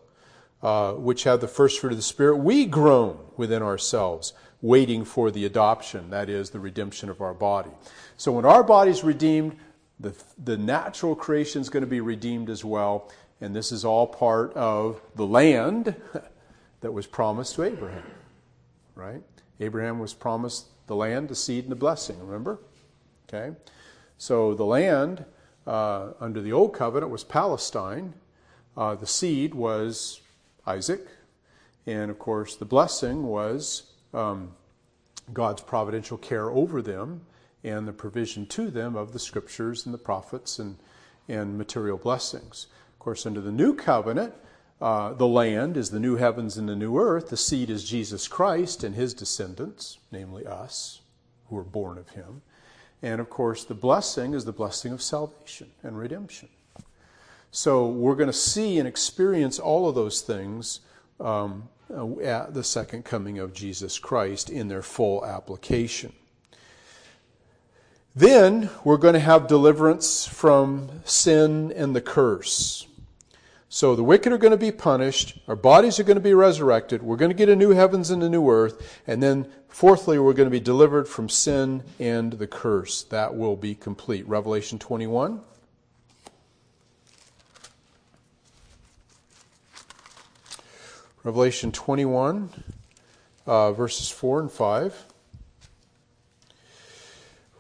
uh, 0.62 0.92
which 0.92 1.24
have 1.24 1.40
the 1.40 1.48
first 1.48 1.80
fruit 1.80 1.94
of 1.94 1.98
the 1.98 2.04
Spirit, 2.04 2.36
we 2.36 2.66
groan 2.66 3.18
within 3.38 3.64
ourselves, 3.64 4.34
waiting 4.62 5.06
for 5.06 5.32
the 5.32 5.46
adoption, 5.46 6.10
that 6.10 6.30
is, 6.30 6.50
the 6.50 6.60
redemption 6.60 7.10
of 7.10 7.22
our 7.22 7.34
body. 7.34 7.72
So 8.18 8.34
when 8.34 8.44
our 8.44 8.64
body 8.64 8.92
is 8.92 9.02
redeemed, 9.02 9.56
the, 9.98 10.14
the 10.44 10.58
natural 10.58 11.16
creation 11.16 11.62
is 11.62 11.70
going 11.70 11.82
to 11.82 11.90
be 11.90 12.02
redeemed 12.02 12.50
as 12.50 12.66
well. 12.66 13.10
And 13.42 13.56
this 13.56 13.72
is 13.72 13.84
all 13.84 14.08
part 14.08 14.54
of 14.54 15.02
the 15.16 15.26
land 15.26 15.96
that 16.82 16.92
was 16.92 17.08
promised 17.08 17.56
to 17.56 17.64
Abraham, 17.64 18.04
right? 18.96 19.22
Abraham 19.60 20.00
was 20.00 20.14
promised 20.14 20.68
the 20.88 20.96
land, 20.96 21.30
the 21.30 21.36
seed, 21.36 21.66
and 21.66 21.72
the 21.72 21.76
blessing, 21.76 22.20
remember? 22.20 22.60
Okay? 23.28 23.56
So 24.18 24.54
the 24.54 24.66
land 24.66 25.26
uh, 25.66 26.12
under 26.20 26.42
the 26.42 26.52
old 26.52 26.74
covenant 26.74 27.12
was 27.12 27.24
Palestine, 27.24 28.14
uh, 28.78 28.96
the 28.96 29.08
seed 29.08 29.54
was 29.54 30.22
Isaac, 30.66 31.08
and 31.86 32.12
of 32.12 32.20
course 32.20 32.56
the 32.56 32.66
blessing 32.66 33.24
was 33.24 33.92
um, 34.14 34.52
God's 35.34 35.62
providential 35.62 36.18
care 36.18 36.50
over 36.50 36.82
them 36.82 37.22
and 37.64 37.88
the 37.88 37.94
provision 37.94 38.46
to 38.48 38.72
them 38.72 38.96
of 38.96 39.14
the 39.14 39.20
scriptures 39.20 39.86
and 39.86 39.94
the 39.94 40.00
prophets 40.00 40.60
and, 40.60 40.78
and 41.28 41.58
material 41.58 41.98
blessings. 41.98 42.68
Of 43.02 43.06
course, 43.06 43.26
under 43.26 43.42
the 43.42 43.52
new 43.52 43.74
covenant, 43.74 44.36
uh, 44.80 45.14
the 45.14 45.26
land 45.26 45.76
is 45.76 45.90
the 45.90 46.00
new 46.00 46.18
heavens 46.18 46.56
and 46.56 46.70
the 46.70 46.76
new 46.76 47.00
earth. 47.00 47.30
The 47.30 47.36
seed 47.36 47.72
is 47.72 47.84
Jesus 47.84 48.28
Christ 48.28 48.84
and 48.84 48.94
his 48.94 49.16
descendants, 49.16 49.98
namely 50.12 50.46
us, 50.46 51.02
who 51.50 51.58
are 51.58 51.64
born 51.64 51.98
of 51.98 52.10
him. 52.10 52.44
And 53.02 53.20
of 53.20 53.28
course, 53.28 53.64
the 53.64 53.74
blessing 53.74 54.36
is 54.36 54.46
the 54.46 54.52
blessing 54.52 54.92
of 54.94 55.02
salvation 55.02 55.72
and 55.82 55.98
redemption. 55.98 56.50
So 57.50 57.88
we're 57.88 58.14
going 58.14 58.30
to 58.30 58.34
see 58.34 58.78
and 58.78 58.88
experience 58.88 59.58
all 59.58 59.90
of 59.90 59.96
those 59.96 60.22
things 60.22 60.82
um, 61.20 61.70
at 62.22 62.54
the 62.54 62.64
second 62.64 63.04
coming 63.04 63.40
of 63.40 63.52
Jesus 63.52 63.98
Christ 63.98 64.48
in 64.48 64.68
their 64.68 64.84
full 64.84 65.26
application. 65.26 66.14
Then 68.16 68.70
we're 68.84 68.98
going 68.98 69.16
to 69.16 69.20
have 69.20 69.48
deliverance 69.48 70.28
from 70.28 71.02
sin 71.04 71.74
and 71.76 71.96
the 71.96 72.02
curse. 72.02 72.86
So 73.74 73.96
the 73.96 74.04
wicked 74.04 74.34
are 74.34 74.38
going 74.38 74.52
to 74.52 74.58
be 74.58 74.74
punished, 74.74 75.38
our 75.48 75.56
bodies 75.56 75.98
are 75.98 76.04
going 76.04 76.18
to 76.18 76.22
be 76.22 76.34
resurrected, 76.34 77.02
we're 77.02 77.16
going 77.16 77.32
to 77.32 77.36
get 77.36 77.48
a 77.48 77.56
new 77.56 77.70
heavens 77.70 78.10
and 78.10 78.22
a 78.22 78.28
new 78.28 78.50
earth, 78.50 79.00
and 79.08 79.24
then 79.24 79.50
fourthly, 79.70 80.20
we're 80.20 80.34
going 80.34 80.48
to 80.48 80.52
be 80.52 80.60
delivered 80.60 81.08
from 81.08 81.30
sin 81.30 81.82
and 81.98 82.34
the 82.34 82.48
curse. 82.48 83.04
That 83.04 83.34
will 83.34 83.56
be 83.56 83.74
complete. 83.74 84.28
Revelation 84.28 84.78
21. 84.78 85.40
Revelation 91.24 91.72
21, 91.72 92.50
uh, 93.48 93.72
verses 93.72 94.10
4 94.10 94.42
and 94.42 94.52
5. 94.52 95.06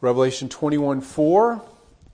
Revelation 0.01 0.49
21 0.49 0.99
4. 0.99 1.61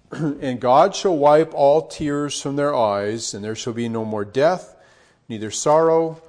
and 0.11 0.59
God 0.59 0.95
shall 0.95 1.17
wipe 1.17 1.53
all 1.53 1.87
tears 1.87 2.41
from 2.41 2.55
their 2.55 2.73
eyes, 2.73 3.33
and 3.33 3.43
there 3.43 3.55
shall 3.55 3.73
be 3.73 3.89
no 3.89 4.05
more 4.05 4.25
death, 4.25 4.75
neither 5.27 5.51
sorrow, 5.51 6.21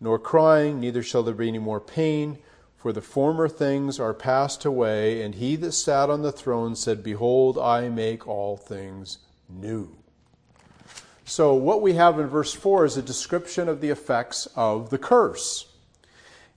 nor 0.00 0.18
crying, 0.18 0.80
neither 0.80 1.02
shall 1.02 1.22
there 1.22 1.34
be 1.34 1.48
any 1.48 1.58
more 1.58 1.80
pain, 1.80 2.38
for 2.76 2.92
the 2.92 3.00
former 3.00 3.48
things 3.48 3.98
are 3.98 4.14
passed 4.14 4.64
away. 4.64 5.22
And 5.22 5.36
he 5.36 5.56
that 5.56 5.72
sat 5.72 6.10
on 6.10 6.22
the 6.22 6.32
throne 6.32 6.76
said, 6.76 7.02
Behold, 7.02 7.58
I 7.58 7.88
make 7.88 8.28
all 8.28 8.56
things 8.56 9.18
new. 9.48 9.96
So, 11.24 11.54
what 11.54 11.80
we 11.80 11.94
have 11.94 12.18
in 12.18 12.26
verse 12.26 12.52
4 12.52 12.84
is 12.84 12.96
a 12.98 13.02
description 13.02 13.68
of 13.68 13.80
the 13.80 13.88
effects 13.88 14.46
of 14.54 14.90
the 14.90 14.98
curse. 14.98 15.66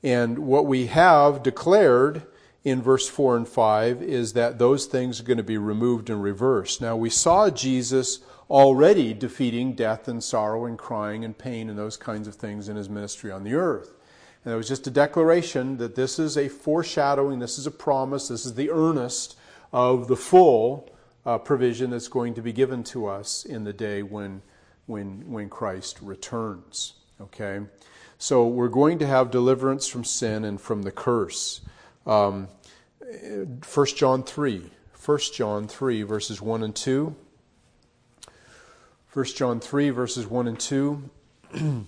And 0.04 0.40
what 0.40 0.66
we 0.66 0.88
have 0.88 1.42
declared 1.42 2.24
in 2.64 2.82
verse 2.82 3.08
4 3.08 3.38
and 3.38 3.48
5 3.48 4.02
is 4.02 4.34
that 4.34 4.60
those 4.60 4.86
things 4.86 5.20
are 5.20 5.24
going 5.24 5.38
to 5.38 5.44
be 5.44 5.58
removed 5.58 6.10
and 6.10 6.22
reversed. 6.22 6.82
Now, 6.82 6.96
we 6.96 7.10
saw 7.10 7.50
Jesus 7.50 8.20
already 8.50 9.14
defeating 9.14 9.74
death 9.74 10.08
and 10.08 10.24
sorrow 10.24 10.66
and 10.66 10.78
crying 10.78 11.24
and 11.24 11.38
pain 11.38 11.70
and 11.70 11.78
those 11.78 11.98
kinds 11.98 12.28
of 12.28 12.36
things 12.36 12.70
in 12.70 12.76
his 12.76 12.90
ministry 12.90 13.32
on 13.32 13.44
the 13.44 13.54
earth. 13.54 13.94
And 14.46 14.54
it 14.54 14.58
was 14.58 14.68
just 14.68 14.88
a 14.88 14.92
declaration 14.92 15.78
that 15.78 15.96
this 15.96 16.20
is 16.20 16.38
a 16.38 16.48
foreshadowing, 16.48 17.40
this 17.40 17.58
is 17.58 17.68
a 17.68 17.72
promise, 17.72 18.30
this 18.30 18.46
is 18.46 18.54
the 18.54 18.72
earnest 18.72 19.38
of 19.74 20.08
the 20.08 20.16
full 20.16 20.90
uh, 21.26 21.38
provision 21.38 21.90
that's 21.90 22.08
going 22.08 22.34
to 22.36 22.42
be 22.42 22.54
given 22.54 22.84
to 22.86 23.08
us 23.08 23.44
in 23.44 23.66
the 23.66 23.74
day 23.74 24.02
when, 24.04 24.42
when, 24.86 25.30
when 25.30 25.50
Christ 25.50 26.00
returns. 26.02 26.94
Okay? 27.20 27.60
So 28.18 28.48
we're 28.48 28.70
going 28.70 29.00
to 29.00 29.08
have 29.08 29.32
deliverance 29.32 29.88
from 29.88 30.06
sin 30.06 30.46
and 30.46 30.60
from 30.60 30.84
the 30.84 30.92
curse. 30.92 31.62
Um, 32.08 32.48
1 33.02 33.86
John 33.98 34.24
3. 34.24 34.72
1 35.06 35.20
John 35.34 35.68
3, 35.68 36.04
verses 36.04 36.42
1 36.42 36.64
and 36.64 36.76
2. 36.76 37.16
1 39.14 39.26
John 39.36 39.60
3, 39.60 39.90
verses 39.90 40.26
1 40.26 40.48
and 40.48 40.60
2. 40.60 41.10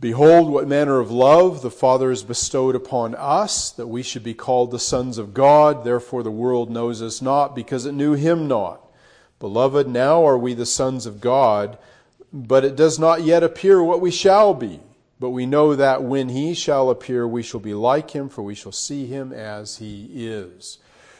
Behold, 0.00 0.50
what 0.50 0.68
manner 0.68 0.98
of 0.98 1.10
love 1.10 1.62
the 1.62 1.70
Father 1.70 2.10
has 2.10 2.22
bestowed 2.22 2.74
upon 2.74 3.14
us, 3.14 3.70
that 3.70 3.86
we 3.86 4.02
should 4.02 4.24
be 4.24 4.34
called 4.34 4.70
the 4.70 4.78
sons 4.78 5.16
of 5.16 5.34
God. 5.34 5.84
Therefore, 5.84 6.22
the 6.22 6.30
world 6.30 6.70
knows 6.70 7.00
us 7.00 7.22
not, 7.22 7.54
because 7.54 7.86
it 7.86 7.92
knew 7.92 8.12
him 8.12 8.46
not. 8.46 8.86
Beloved, 9.38 9.88
now 9.88 10.26
are 10.26 10.38
we 10.38 10.52
the 10.52 10.66
sons 10.66 11.06
of 11.06 11.20
God, 11.20 11.78
but 12.30 12.64
it 12.64 12.76
does 12.76 12.98
not 12.98 13.22
yet 13.22 13.42
appear 13.42 13.82
what 13.82 14.02
we 14.02 14.10
shall 14.10 14.52
be. 14.52 14.80
But 15.20 15.30
we 15.30 15.44
know 15.44 15.76
that 15.76 16.02
when 16.02 16.30
he 16.30 16.54
shall 16.54 16.88
appear, 16.88 17.28
we 17.28 17.42
shall 17.42 17.60
be 17.60 17.74
like 17.74 18.10
him, 18.12 18.30
for 18.30 18.42
we 18.42 18.54
shall 18.54 18.72
see 18.72 19.06
him 19.06 19.34
as 19.34 19.76
he 19.76 20.08
is. 20.14 20.78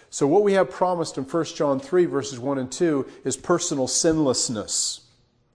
So, 0.08 0.26
what 0.26 0.42
we 0.42 0.54
have 0.54 0.70
promised 0.70 1.18
in 1.18 1.24
1 1.24 1.44
John 1.44 1.78
3, 1.78 2.06
verses 2.06 2.38
1 2.40 2.58
and 2.58 2.72
2, 2.72 3.06
is 3.24 3.36
personal 3.36 3.86
sinlessness. 3.86 5.02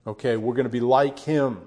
Okay, 0.05 0.37
we're 0.37 0.53
going 0.53 0.65
to 0.65 0.69
be 0.69 0.79
like 0.79 1.19
him. 1.19 1.59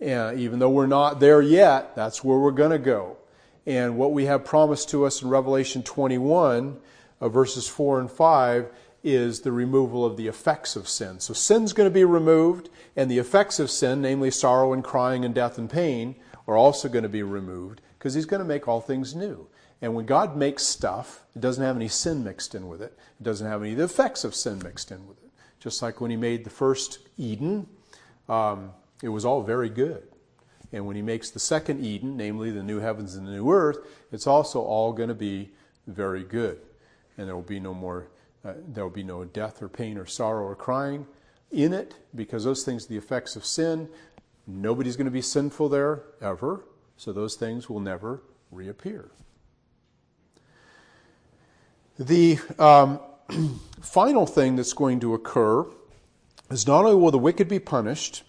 And 0.00 0.40
even 0.40 0.58
though 0.58 0.68
we're 0.68 0.86
not 0.86 1.20
there 1.20 1.40
yet, 1.40 1.94
that's 1.94 2.24
where 2.24 2.38
we're 2.38 2.50
going 2.50 2.72
to 2.72 2.78
go. 2.78 3.16
And 3.64 3.96
what 3.96 4.12
we 4.12 4.24
have 4.24 4.44
promised 4.44 4.90
to 4.90 5.04
us 5.04 5.22
in 5.22 5.28
Revelation 5.28 5.84
21, 5.84 6.76
uh, 7.20 7.28
verses 7.28 7.68
4 7.68 8.00
and 8.00 8.10
5, 8.10 8.68
is 9.02 9.40
the 9.40 9.52
removal 9.52 10.04
of 10.04 10.16
the 10.16 10.28
effects 10.28 10.76
of 10.76 10.88
sin. 10.88 11.20
So 11.20 11.34
sin's 11.34 11.72
going 11.72 11.88
to 11.88 11.94
be 11.94 12.04
removed, 12.04 12.68
and 12.96 13.10
the 13.10 13.18
effects 13.18 13.58
of 13.58 13.70
sin, 13.70 14.02
namely 14.02 14.30
sorrow 14.30 14.72
and 14.72 14.84
crying 14.84 15.24
and 15.24 15.34
death 15.34 15.58
and 15.58 15.68
pain, 15.68 16.14
are 16.46 16.56
also 16.56 16.88
going 16.88 17.02
to 17.02 17.08
be 17.08 17.22
removed 17.22 17.80
because 17.98 18.14
he's 18.14 18.26
going 18.26 18.42
to 18.42 18.48
make 18.48 18.68
all 18.68 18.80
things 18.80 19.14
new. 19.14 19.48
And 19.80 19.94
when 19.94 20.06
God 20.06 20.36
makes 20.36 20.62
stuff, 20.62 21.24
it 21.34 21.40
doesn't 21.40 21.64
have 21.64 21.76
any 21.76 21.88
sin 21.88 22.22
mixed 22.22 22.54
in 22.54 22.68
with 22.68 22.80
it. 22.80 22.96
It 23.20 23.24
doesn't 23.24 23.46
have 23.46 23.62
any 23.62 23.72
of 23.72 23.78
the 23.78 23.84
effects 23.84 24.22
of 24.22 24.34
sin 24.34 24.60
mixed 24.62 24.92
in 24.92 25.08
with 25.08 25.18
it. 25.22 25.30
Just 25.58 25.82
like 25.82 26.00
when 26.00 26.10
he 26.10 26.16
made 26.16 26.44
the 26.44 26.50
first 26.50 27.00
Eden, 27.18 27.66
um, 28.28 28.70
it 29.02 29.08
was 29.08 29.24
all 29.24 29.42
very 29.42 29.68
good. 29.68 30.06
And 30.72 30.86
when 30.86 30.96
he 30.96 31.02
makes 31.02 31.30
the 31.30 31.40
second 31.40 31.84
Eden, 31.84 32.16
namely 32.16 32.50
the 32.50 32.62
new 32.62 32.78
heavens 32.78 33.14
and 33.16 33.26
the 33.26 33.32
new 33.32 33.50
earth, 33.50 33.78
it's 34.10 34.26
also 34.26 34.60
all 34.60 34.92
going 34.92 35.08
to 35.08 35.14
be 35.14 35.50
very 35.86 36.22
good. 36.22 36.60
And 37.18 37.28
there 37.28 37.34
will 37.34 37.42
be 37.42 37.60
no 37.60 37.74
more 37.74 38.06
uh, 38.44 38.54
there 38.68 38.84
will 38.84 38.90
be 38.90 39.02
no 39.02 39.24
death 39.24 39.62
or 39.62 39.68
pain 39.68 39.96
or 39.96 40.06
sorrow 40.06 40.44
or 40.44 40.56
crying 40.56 41.06
in 41.50 41.72
it 41.72 41.94
because 42.14 42.44
those 42.44 42.64
things 42.64 42.86
are 42.86 42.88
the 42.88 42.96
effects 42.96 43.36
of 43.36 43.44
sin. 43.44 43.88
Nobody's 44.46 44.96
going 44.96 45.04
to 45.04 45.12
be 45.12 45.22
sinful 45.22 45.68
there 45.68 46.02
ever, 46.20 46.64
so 46.96 47.12
those 47.12 47.36
things 47.36 47.68
will 47.68 47.80
never 47.80 48.22
reappear. 48.50 49.10
The 51.98 52.38
um, 52.58 53.00
final 53.80 54.26
thing 54.26 54.56
that's 54.56 54.72
going 54.72 54.98
to 55.00 55.14
occur 55.14 55.66
is 56.50 56.66
not 56.66 56.84
only 56.84 56.96
will 56.96 57.10
the 57.10 57.18
wicked 57.18 57.48
be 57.48 57.58
punished, 57.58 58.24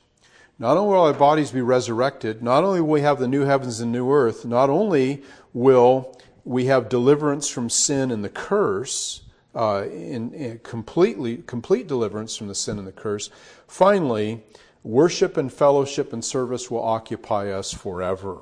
not 0.60 0.78
only 0.78 0.94
will 0.94 1.06
our 1.06 1.14
bodies 1.14 1.52
be 1.52 1.62
resurrected, 1.62 2.44
not 2.44 2.64
only 2.64 2.82
will 2.82 2.90
we 2.90 3.02
have 3.02 3.20
the 3.20 3.28
new 3.28 3.46
heavens 3.46 3.80
and 3.80 3.92
new 3.92 4.12
earth, 4.12 4.46
not 4.46 4.70
only 4.70 5.24
will 5.54 6.20
we 6.46 6.66
have 6.66 6.90
deliverance 6.90 7.48
from 7.48 7.70
sin 7.70 8.12
and 8.12 8.24
the 8.24 8.30
curse, 8.30 9.24
uh, 9.56 9.86
in, 9.92 10.34
in 10.34 10.60
completely 10.60 11.38
complete 11.38 11.88
deliverance 11.88 12.36
from 12.36 12.48
the 12.48 12.56
sin 12.56 12.78
and 12.78 12.88
the 12.88 12.92
curse. 12.92 13.30
Finally, 13.68 14.42
worship 14.84 15.38
and 15.38 15.52
fellowship 15.52 16.12
and 16.14 16.24
service 16.24 16.72
will 16.72 16.84
occupy 16.84 17.52
us 17.52 17.74
forever. 17.74 18.40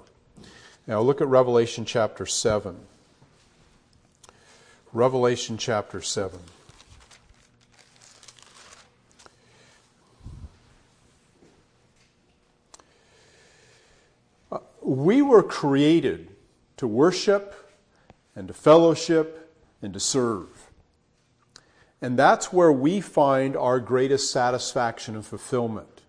Now 0.88 1.02
look 1.02 1.21
at 1.21 1.28
Revelation 1.28 1.86
chapter 1.86 2.26
7. 2.26 2.78
Revelation 4.93 5.58
chapter 5.58 6.02
7. 6.02 6.39
Uh, 14.52 14.58
we 14.82 15.21
were 15.21 15.43
created 15.43 16.30
to 16.78 16.88
worship 16.88 17.69
and 18.36 18.47
to 18.47 18.54
fellowship 18.54 19.54
and 19.82 19.93
to 19.93 20.00
serve. 20.00 20.61
And 22.02 22.18
that's 22.18 22.52
where 22.52 22.72
we 22.72 23.00
find 23.00 23.56
our 23.56 23.80
greatest 23.80 24.32
satisfaction 24.32 25.16
and 25.16 25.26
fulfillment. 25.26 26.02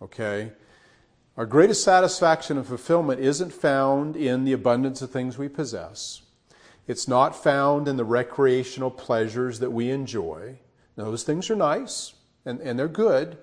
Okay? 0.00 0.52
Our 1.36 1.46
greatest 1.46 1.84
satisfaction 1.84 2.56
and 2.56 2.66
fulfillment 2.66 3.20
isn't 3.20 3.52
found 3.52 4.16
in 4.16 4.44
the 4.44 4.52
abundance 4.52 5.02
of 5.02 5.10
things 5.10 5.36
we 5.36 5.48
possess. 5.48 6.22
It's 6.86 7.06
not 7.06 7.40
found 7.40 7.86
in 7.86 7.96
the 7.96 8.04
recreational 8.04 8.90
pleasures 8.90 9.58
that 9.60 9.70
we 9.70 9.90
enjoy. 9.90 10.58
Now, 10.96 11.04
those 11.04 11.22
things 11.22 11.50
are 11.50 11.56
nice 11.56 12.14
and, 12.46 12.60
and 12.60 12.78
they're 12.78 12.88
good, 12.88 13.36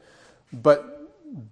but 0.52 1.12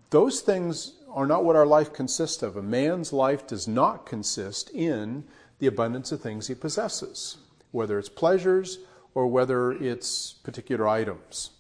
those 0.10 0.42
things 0.42 0.94
are 1.10 1.28
not 1.28 1.46
what 1.46 1.56
our 1.56 1.68
life 1.68 1.94
consists 1.94 2.42
of. 2.42 2.58
A 2.58 2.64
man's 2.64 3.14
life 3.14 3.46
does 3.46 3.68
not 3.68 4.08
consist 4.08 4.72
in 4.72 5.24
the 5.60 5.68
abundance 5.68 6.12
of 6.12 6.20
things 6.20 6.48
he 6.48 6.56
possesses, 6.56 7.38
whether 7.72 8.00
it's 8.00 8.10
pleasures 8.10 8.80
or 9.16 9.28
whether 9.28 9.72
it's 9.72 10.34
particular 10.44 10.88
items. 10.88 11.52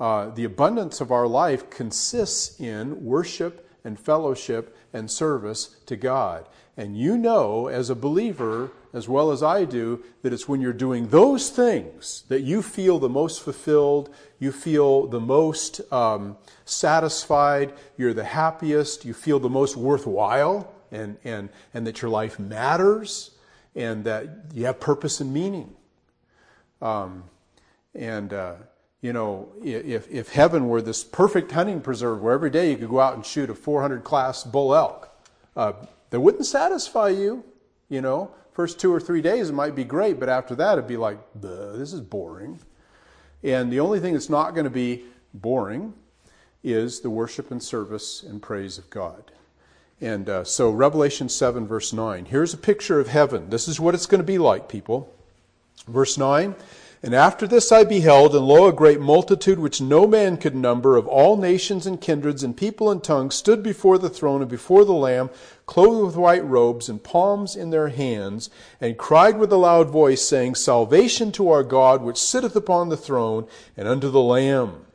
Uh, 0.00 0.30
the 0.30 0.44
abundance 0.44 1.00
of 1.00 1.12
our 1.12 1.26
life 1.26 1.70
consists 1.70 2.58
in 2.60 3.04
worship 3.04 3.68
and 3.84 3.98
fellowship 3.98 4.76
and 4.92 5.10
service 5.10 5.76
to 5.86 5.96
God. 5.96 6.48
And 6.76 6.96
you 6.96 7.18
know, 7.18 7.66
as 7.66 7.90
a 7.90 7.94
believer, 7.94 8.70
as 8.92 9.08
well 9.08 9.30
as 9.30 9.42
I 9.42 9.64
do, 9.64 10.02
that 10.22 10.32
it's 10.32 10.48
when 10.48 10.60
you're 10.60 10.72
doing 10.72 11.08
those 11.08 11.50
things 11.50 12.24
that 12.28 12.40
you 12.40 12.62
feel 12.62 12.98
the 12.98 13.08
most 13.08 13.42
fulfilled, 13.42 14.12
you 14.38 14.52
feel 14.52 15.06
the 15.06 15.20
most 15.20 15.80
um, 15.92 16.36
satisfied, 16.64 17.74
you're 17.96 18.14
the 18.14 18.24
happiest, 18.24 19.04
you 19.04 19.14
feel 19.14 19.38
the 19.38 19.50
most 19.50 19.76
worthwhile, 19.76 20.72
and, 20.90 21.16
and, 21.24 21.50
and 21.74 21.86
that 21.86 22.02
your 22.02 22.10
life 22.10 22.38
matters, 22.38 23.32
and 23.74 24.04
that 24.04 24.28
you 24.54 24.66
have 24.66 24.80
purpose 24.80 25.20
and 25.20 25.32
meaning. 25.32 25.74
Um, 26.82 27.24
and, 27.94 28.32
uh, 28.32 28.54
you 29.00 29.12
know, 29.12 29.48
if, 29.62 30.10
if 30.10 30.28
heaven 30.30 30.68
were 30.68 30.82
this 30.82 31.04
perfect 31.04 31.52
hunting 31.52 31.80
preserve 31.80 32.20
where 32.20 32.34
every 32.34 32.50
day 32.50 32.70
you 32.70 32.76
could 32.76 32.90
go 32.90 33.00
out 33.00 33.14
and 33.14 33.24
shoot 33.24 33.48
a 33.48 33.54
400 33.54 34.04
class 34.04 34.44
bull 34.44 34.74
elk, 34.74 35.08
uh, 35.56 35.72
that 36.10 36.20
wouldn't 36.20 36.46
satisfy 36.46 37.08
you, 37.08 37.44
you 37.88 38.00
know. 38.00 38.32
First 38.52 38.78
two 38.78 38.92
or 38.92 39.00
three 39.00 39.22
days 39.22 39.48
it 39.48 39.54
might 39.54 39.74
be 39.74 39.84
great, 39.84 40.20
but 40.20 40.28
after 40.28 40.54
that 40.56 40.72
it'd 40.72 40.86
be 40.86 40.98
like, 40.98 41.18
this 41.34 41.92
is 41.92 42.00
boring. 42.00 42.60
And 43.42 43.72
the 43.72 43.80
only 43.80 43.98
thing 43.98 44.12
that's 44.12 44.28
not 44.28 44.54
going 44.54 44.64
to 44.64 44.70
be 44.70 45.04
boring 45.32 45.94
is 46.62 47.00
the 47.00 47.10
worship 47.10 47.50
and 47.50 47.62
service 47.62 48.22
and 48.22 48.42
praise 48.42 48.78
of 48.78 48.90
God. 48.90 49.32
And 50.00 50.28
uh, 50.28 50.44
so, 50.44 50.70
Revelation 50.70 51.28
7, 51.28 51.66
verse 51.66 51.92
9. 51.92 52.26
Here's 52.26 52.52
a 52.52 52.58
picture 52.58 52.98
of 52.98 53.08
heaven. 53.08 53.50
This 53.50 53.68
is 53.68 53.78
what 53.78 53.94
it's 53.94 54.06
going 54.06 54.20
to 54.20 54.26
be 54.26 54.38
like, 54.38 54.68
people. 54.68 55.14
Verse 55.88 56.16
9 56.16 56.54
And 57.02 57.14
after 57.14 57.46
this 57.46 57.72
I 57.72 57.84
beheld, 57.84 58.34
and 58.34 58.46
lo, 58.46 58.68
a 58.68 58.72
great 58.72 59.00
multitude 59.00 59.58
which 59.58 59.80
no 59.80 60.06
man 60.06 60.36
could 60.36 60.54
number, 60.54 60.96
of 60.96 61.06
all 61.06 61.36
nations 61.36 61.86
and 61.86 62.00
kindreds 62.00 62.42
and 62.42 62.56
people 62.56 62.90
and 62.90 63.02
tongues, 63.02 63.34
stood 63.34 63.62
before 63.62 63.98
the 63.98 64.10
throne 64.10 64.42
and 64.42 64.50
before 64.50 64.84
the 64.84 64.92
Lamb, 64.92 65.30
clothed 65.66 66.04
with 66.04 66.16
white 66.16 66.44
robes 66.44 66.88
and 66.88 67.02
palms 67.02 67.56
in 67.56 67.70
their 67.70 67.88
hands, 67.88 68.50
and 68.80 68.98
cried 68.98 69.38
with 69.38 69.52
a 69.52 69.56
loud 69.56 69.90
voice, 69.90 70.22
saying, 70.22 70.54
Salvation 70.54 71.32
to 71.32 71.50
our 71.50 71.64
God, 71.64 72.02
which 72.02 72.18
sitteth 72.18 72.54
upon 72.54 72.88
the 72.88 72.96
throne, 72.96 73.46
and 73.76 73.88
unto 73.88 74.10
the 74.10 74.20
Lamb. 74.20 74.86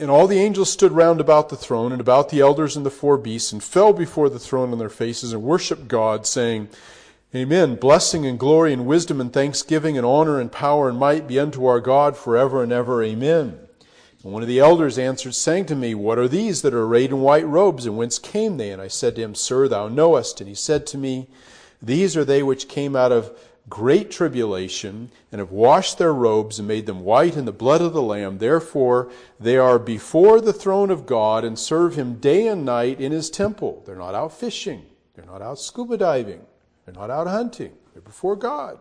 And 0.00 0.10
all 0.10 0.28
the 0.28 0.38
angels 0.38 0.70
stood 0.70 0.92
round 0.92 1.20
about 1.20 1.48
the 1.48 1.56
throne, 1.56 1.90
and 1.90 2.00
about 2.00 2.28
the 2.28 2.40
elders 2.40 2.76
and 2.76 2.86
the 2.86 2.90
four 2.90 3.18
beasts, 3.18 3.52
and 3.52 3.62
fell 3.62 3.92
before 3.92 4.30
the 4.30 4.38
throne 4.38 4.72
on 4.72 4.78
their 4.78 4.88
faces, 4.88 5.32
and 5.32 5.42
worshipped 5.42 5.88
God, 5.88 6.24
saying, 6.24 6.68
Amen. 7.34 7.74
Blessing 7.74 8.24
and 8.24 8.38
glory 8.38 8.72
and 8.72 8.86
wisdom 8.86 9.20
and 9.20 9.30
thanksgiving 9.30 9.98
and 9.98 10.06
honor 10.06 10.40
and 10.40 10.50
power 10.50 10.88
and 10.88 10.98
might 10.98 11.28
be 11.28 11.38
unto 11.38 11.66
our 11.66 11.78
God 11.78 12.16
forever 12.16 12.62
and 12.62 12.72
ever. 12.72 13.02
Amen. 13.02 13.58
And 14.24 14.32
one 14.32 14.40
of 14.40 14.48
the 14.48 14.60
elders 14.60 14.98
answered, 14.98 15.34
saying 15.34 15.66
to 15.66 15.76
me, 15.76 15.94
What 15.94 16.18
are 16.18 16.26
these 16.26 16.62
that 16.62 16.72
are 16.72 16.84
arrayed 16.84 17.10
in 17.10 17.20
white 17.20 17.46
robes, 17.46 17.84
and 17.84 17.98
whence 17.98 18.18
came 18.18 18.56
they? 18.56 18.70
And 18.70 18.80
I 18.80 18.88
said 18.88 19.14
to 19.16 19.22
him, 19.22 19.34
Sir, 19.34 19.68
thou 19.68 19.88
knowest. 19.88 20.40
And 20.40 20.48
he 20.48 20.54
said 20.54 20.86
to 20.86 20.96
me, 20.96 21.28
These 21.82 22.16
are 22.16 22.24
they 22.24 22.42
which 22.42 22.66
came 22.66 22.96
out 22.96 23.12
of 23.12 23.38
great 23.68 24.10
tribulation, 24.10 25.10
and 25.30 25.38
have 25.38 25.50
washed 25.50 25.98
their 25.98 26.14
robes 26.14 26.58
and 26.58 26.66
made 26.66 26.86
them 26.86 27.04
white 27.04 27.36
in 27.36 27.44
the 27.44 27.52
blood 27.52 27.82
of 27.82 27.92
the 27.92 28.00
Lamb. 28.00 28.38
Therefore, 28.38 29.10
they 29.38 29.58
are 29.58 29.78
before 29.78 30.40
the 30.40 30.54
throne 30.54 30.90
of 30.90 31.04
God 31.04 31.44
and 31.44 31.58
serve 31.58 31.94
him 31.94 32.14
day 32.14 32.46
and 32.46 32.64
night 32.64 32.98
in 33.02 33.12
his 33.12 33.28
temple. 33.28 33.82
They're 33.84 33.96
not 33.96 34.14
out 34.14 34.32
fishing. 34.32 34.86
They're 35.14 35.26
not 35.26 35.42
out 35.42 35.58
scuba 35.58 35.98
diving. 35.98 36.40
They're 36.88 36.94
not 36.94 37.10
out 37.10 37.26
hunting, 37.26 37.72
they're 37.92 38.00
before 38.00 38.34
God. 38.34 38.78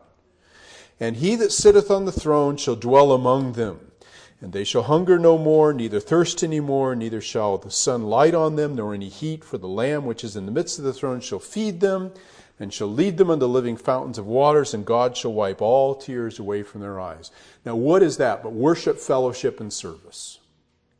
And 0.97 1.17
he 1.17 1.35
that 1.35 1.51
sitteth 1.51 1.91
on 1.91 2.05
the 2.05 2.11
throne 2.13 2.55
shall 2.55 2.77
dwell 2.77 3.11
among 3.11 3.51
them. 3.51 3.91
And 4.39 4.53
they 4.53 4.63
shall 4.63 4.83
hunger 4.83 5.19
no 5.19 5.37
more, 5.37 5.73
neither 5.73 5.99
thirst 5.99 6.41
any 6.41 6.61
more, 6.61 6.95
neither 6.95 7.19
shall 7.19 7.57
the 7.57 7.69
sun 7.69 8.03
light 8.03 8.33
on 8.33 8.55
them, 8.55 8.75
nor 8.75 8.93
any 8.93 9.09
heat, 9.09 9.43
for 9.43 9.57
the 9.57 9.67
Lamb 9.67 10.05
which 10.05 10.23
is 10.23 10.37
in 10.37 10.45
the 10.45 10.53
midst 10.53 10.79
of 10.79 10.85
the 10.85 10.93
throne 10.93 11.19
shall 11.19 11.39
feed 11.39 11.81
them, 11.81 12.13
and 12.57 12.73
shall 12.73 12.87
lead 12.87 13.17
them 13.17 13.29
unto 13.29 13.45
living 13.45 13.75
fountains 13.75 14.17
of 14.17 14.25
waters, 14.25 14.73
and 14.73 14.85
God 14.85 15.17
shall 15.17 15.33
wipe 15.33 15.61
all 15.61 15.93
tears 15.93 16.39
away 16.39 16.63
from 16.63 16.79
their 16.79 17.01
eyes. 17.01 17.29
Now, 17.65 17.75
what 17.75 18.01
is 18.01 18.15
that 18.17 18.41
but 18.41 18.53
worship, 18.53 18.99
fellowship, 18.99 19.59
and 19.59 19.73
service? 19.73 20.39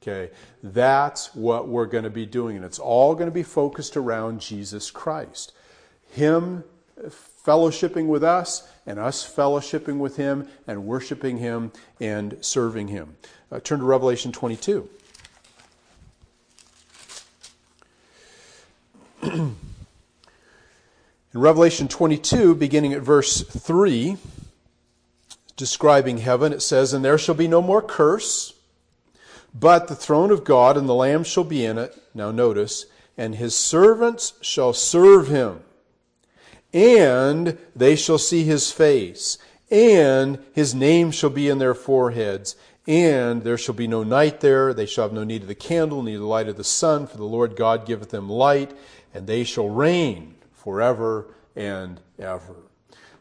Okay, 0.02 0.30
that's 0.62 1.34
what 1.34 1.70
we're 1.70 1.86
going 1.86 2.04
to 2.04 2.10
be 2.10 2.26
doing, 2.26 2.58
and 2.58 2.66
it's 2.66 2.80
all 2.80 3.16
going 3.16 3.28
to 3.28 3.32
be 3.32 3.44
focused 3.44 3.96
around 3.96 4.42
Jesus 4.42 4.92
Christ. 4.92 5.54
Him 6.10 6.66
fellowshipping 7.46 8.08
with 8.08 8.24
us 8.24 8.68
and 8.86 9.00
us 9.00 9.28
fellowshipping 9.28 9.98
with 9.98 10.18
him 10.18 10.48
and 10.68 10.86
worshiping 10.86 11.38
him 11.38 11.72
and 12.00 12.38
serving 12.42 12.90
him. 12.90 13.16
Uh, 13.52 13.60
turn 13.60 13.80
to 13.80 13.86
Revelation 13.86 14.32
22. 14.32 14.90
In 21.38 21.42
Revelation 21.42 21.88
22, 21.88 22.56
beginning 22.56 22.94
at 22.94 23.02
verse 23.02 23.44
3, 23.44 24.18
describing 25.56 26.18
heaven, 26.18 26.54
it 26.54 26.62
says, 26.62 26.94
And 26.94 27.04
there 27.04 27.18
shall 27.18 27.36
be 27.36 27.48
no 27.48 27.62
more 27.62 27.82
curse, 27.82 28.54
but 29.54 29.88
the 29.88 29.96
throne 29.96 30.32
of 30.32 30.44
God 30.44 30.78
and 30.78 30.88
the 30.88 30.96
Lamb 30.96 31.24
shall 31.24 31.44
be 31.44 31.66
in 31.66 31.78
it. 31.78 31.96
Now 32.14 32.32
notice, 32.32 32.86
and 33.18 33.36
his 33.36 33.56
servants 33.56 34.34
shall 34.42 34.74
serve 34.74 35.28
him, 35.28 35.62
and 36.78 37.58
they 37.76 37.96
shall 37.96 38.20
see 38.20 38.44
his 38.44 38.72
face, 38.72 39.40
and 39.72 40.38
his 40.54 40.76
name 40.76 41.10
shall 41.10 41.32
be 41.32 41.50
in 41.50 41.58
their 41.58 41.74
foreheads. 41.74 42.56
And 42.86 43.42
there 43.42 43.58
shall 43.58 43.74
be 43.74 43.88
no 43.88 44.04
night 44.04 44.42
there. 44.42 44.76
They 44.76 44.86
shall 44.86 45.06
have 45.06 45.14
no 45.14 45.24
need 45.24 45.42
of 45.42 45.48
the 45.48 45.56
candle, 45.56 46.04
neither 46.04 46.20
the 46.20 46.26
light 46.26 46.48
of 46.48 46.56
the 46.56 46.64
sun, 46.64 47.08
for 47.08 47.18
the 47.18 47.24
Lord 47.24 47.56
God 47.56 47.88
giveth 47.88 48.12
them 48.12 48.30
light, 48.30 48.78
and 49.12 49.26
they 49.26 49.44
shall 49.44 49.68
reign 49.68 50.36
forever 50.54 51.34
and 51.56 52.00
ever. 52.20 52.56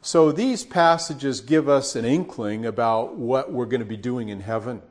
So 0.03 0.31
these 0.33 0.63
passages 0.63 1.41
give 1.41 1.67
us 1.67 1.97
an 1.97 2.05
inkling 2.05 2.67
about 2.67 3.17
what 3.17 3.51
we're 3.51 3.65
going 3.65 3.81
to 3.81 3.87
be 3.87 3.97
doing 3.97 4.29
in 4.29 4.41
heaven. 4.41 4.83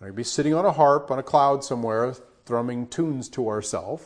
We're 0.00 0.06
going 0.06 0.12
to 0.14 0.16
be 0.16 0.24
sitting 0.24 0.54
on 0.54 0.64
a 0.64 0.72
harp 0.72 1.10
on 1.10 1.18
a 1.18 1.22
cloud 1.22 1.62
somewhere, 1.62 2.14
thrumming 2.46 2.86
tunes 2.88 3.28
to 3.30 3.48
ourselves, 3.48 4.04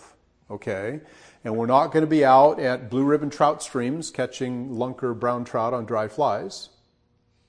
okay? 0.50 1.00
And 1.44 1.56
we're 1.56 1.66
not 1.66 1.88
going 1.88 2.02
to 2.02 2.10
be 2.10 2.24
out 2.24 2.60
at 2.60 2.88
blue 2.88 3.04
ribbon 3.04 3.30
trout 3.30 3.62
streams 3.62 4.10
catching 4.10 4.70
lunker 4.70 5.18
brown 5.18 5.44
trout 5.44 5.74
on 5.74 5.84
dry 5.84 6.06
flies, 6.08 6.68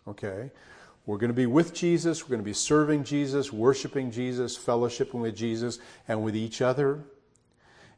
okay? 0.07 0.49
We're 1.05 1.17
going 1.17 1.29
to 1.29 1.35
be 1.35 1.45
with 1.45 1.73
Jesus, 1.73 2.23
we're 2.23 2.29
going 2.29 2.39
to 2.39 2.45
be 2.45 2.53
serving 2.53 3.03
Jesus, 3.03 3.51
worshiping 3.51 4.09
Jesus, 4.09 4.57
fellowshipping 4.57 5.19
with 5.19 5.35
Jesus, 5.35 5.79
and 6.07 6.23
with 6.23 6.35
each 6.35 6.61
other. 6.61 7.03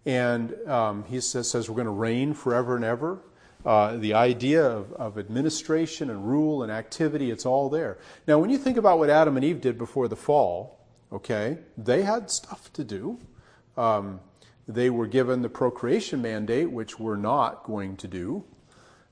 And 0.05 0.53
um, 0.67 1.03
he 1.05 1.21
says, 1.21 1.49
says 1.49 1.69
we're 1.69 1.75
going 1.75 1.85
to 1.85 1.91
reign 1.91 2.33
forever 2.33 2.75
and 2.75 2.83
ever. 2.83 3.19
Uh, 3.65 3.97
the 3.97 4.13
idea 4.13 4.63
of, 4.63 4.91
of, 4.93 5.17
administration 5.17 6.11
and 6.11 6.27
rule 6.27 6.61
and 6.61 6.71
activity, 6.71 7.31
it's 7.31 7.47
all 7.47 7.67
there. 7.67 7.97
Now, 8.27 8.37
when 8.37 8.51
you 8.51 8.59
think 8.59 8.77
about 8.77 8.99
what 8.99 9.09
Adam 9.09 9.37
and 9.37 9.43
Eve 9.43 9.59
did 9.59 9.79
before 9.79 10.07
the 10.07 10.15
fall, 10.15 10.85
okay, 11.11 11.57
they 11.75 12.03
had 12.03 12.29
stuff 12.29 12.71
to 12.73 12.83
do. 12.83 13.17
Um, 13.75 14.19
they 14.67 14.89
were 14.89 15.07
given 15.07 15.41
the 15.41 15.49
procreation 15.49 16.21
mandate, 16.21 16.71
which 16.71 16.99
we're 16.99 17.15
not 17.15 17.63
going 17.63 17.97
to 17.97 18.07
do. 18.07 18.43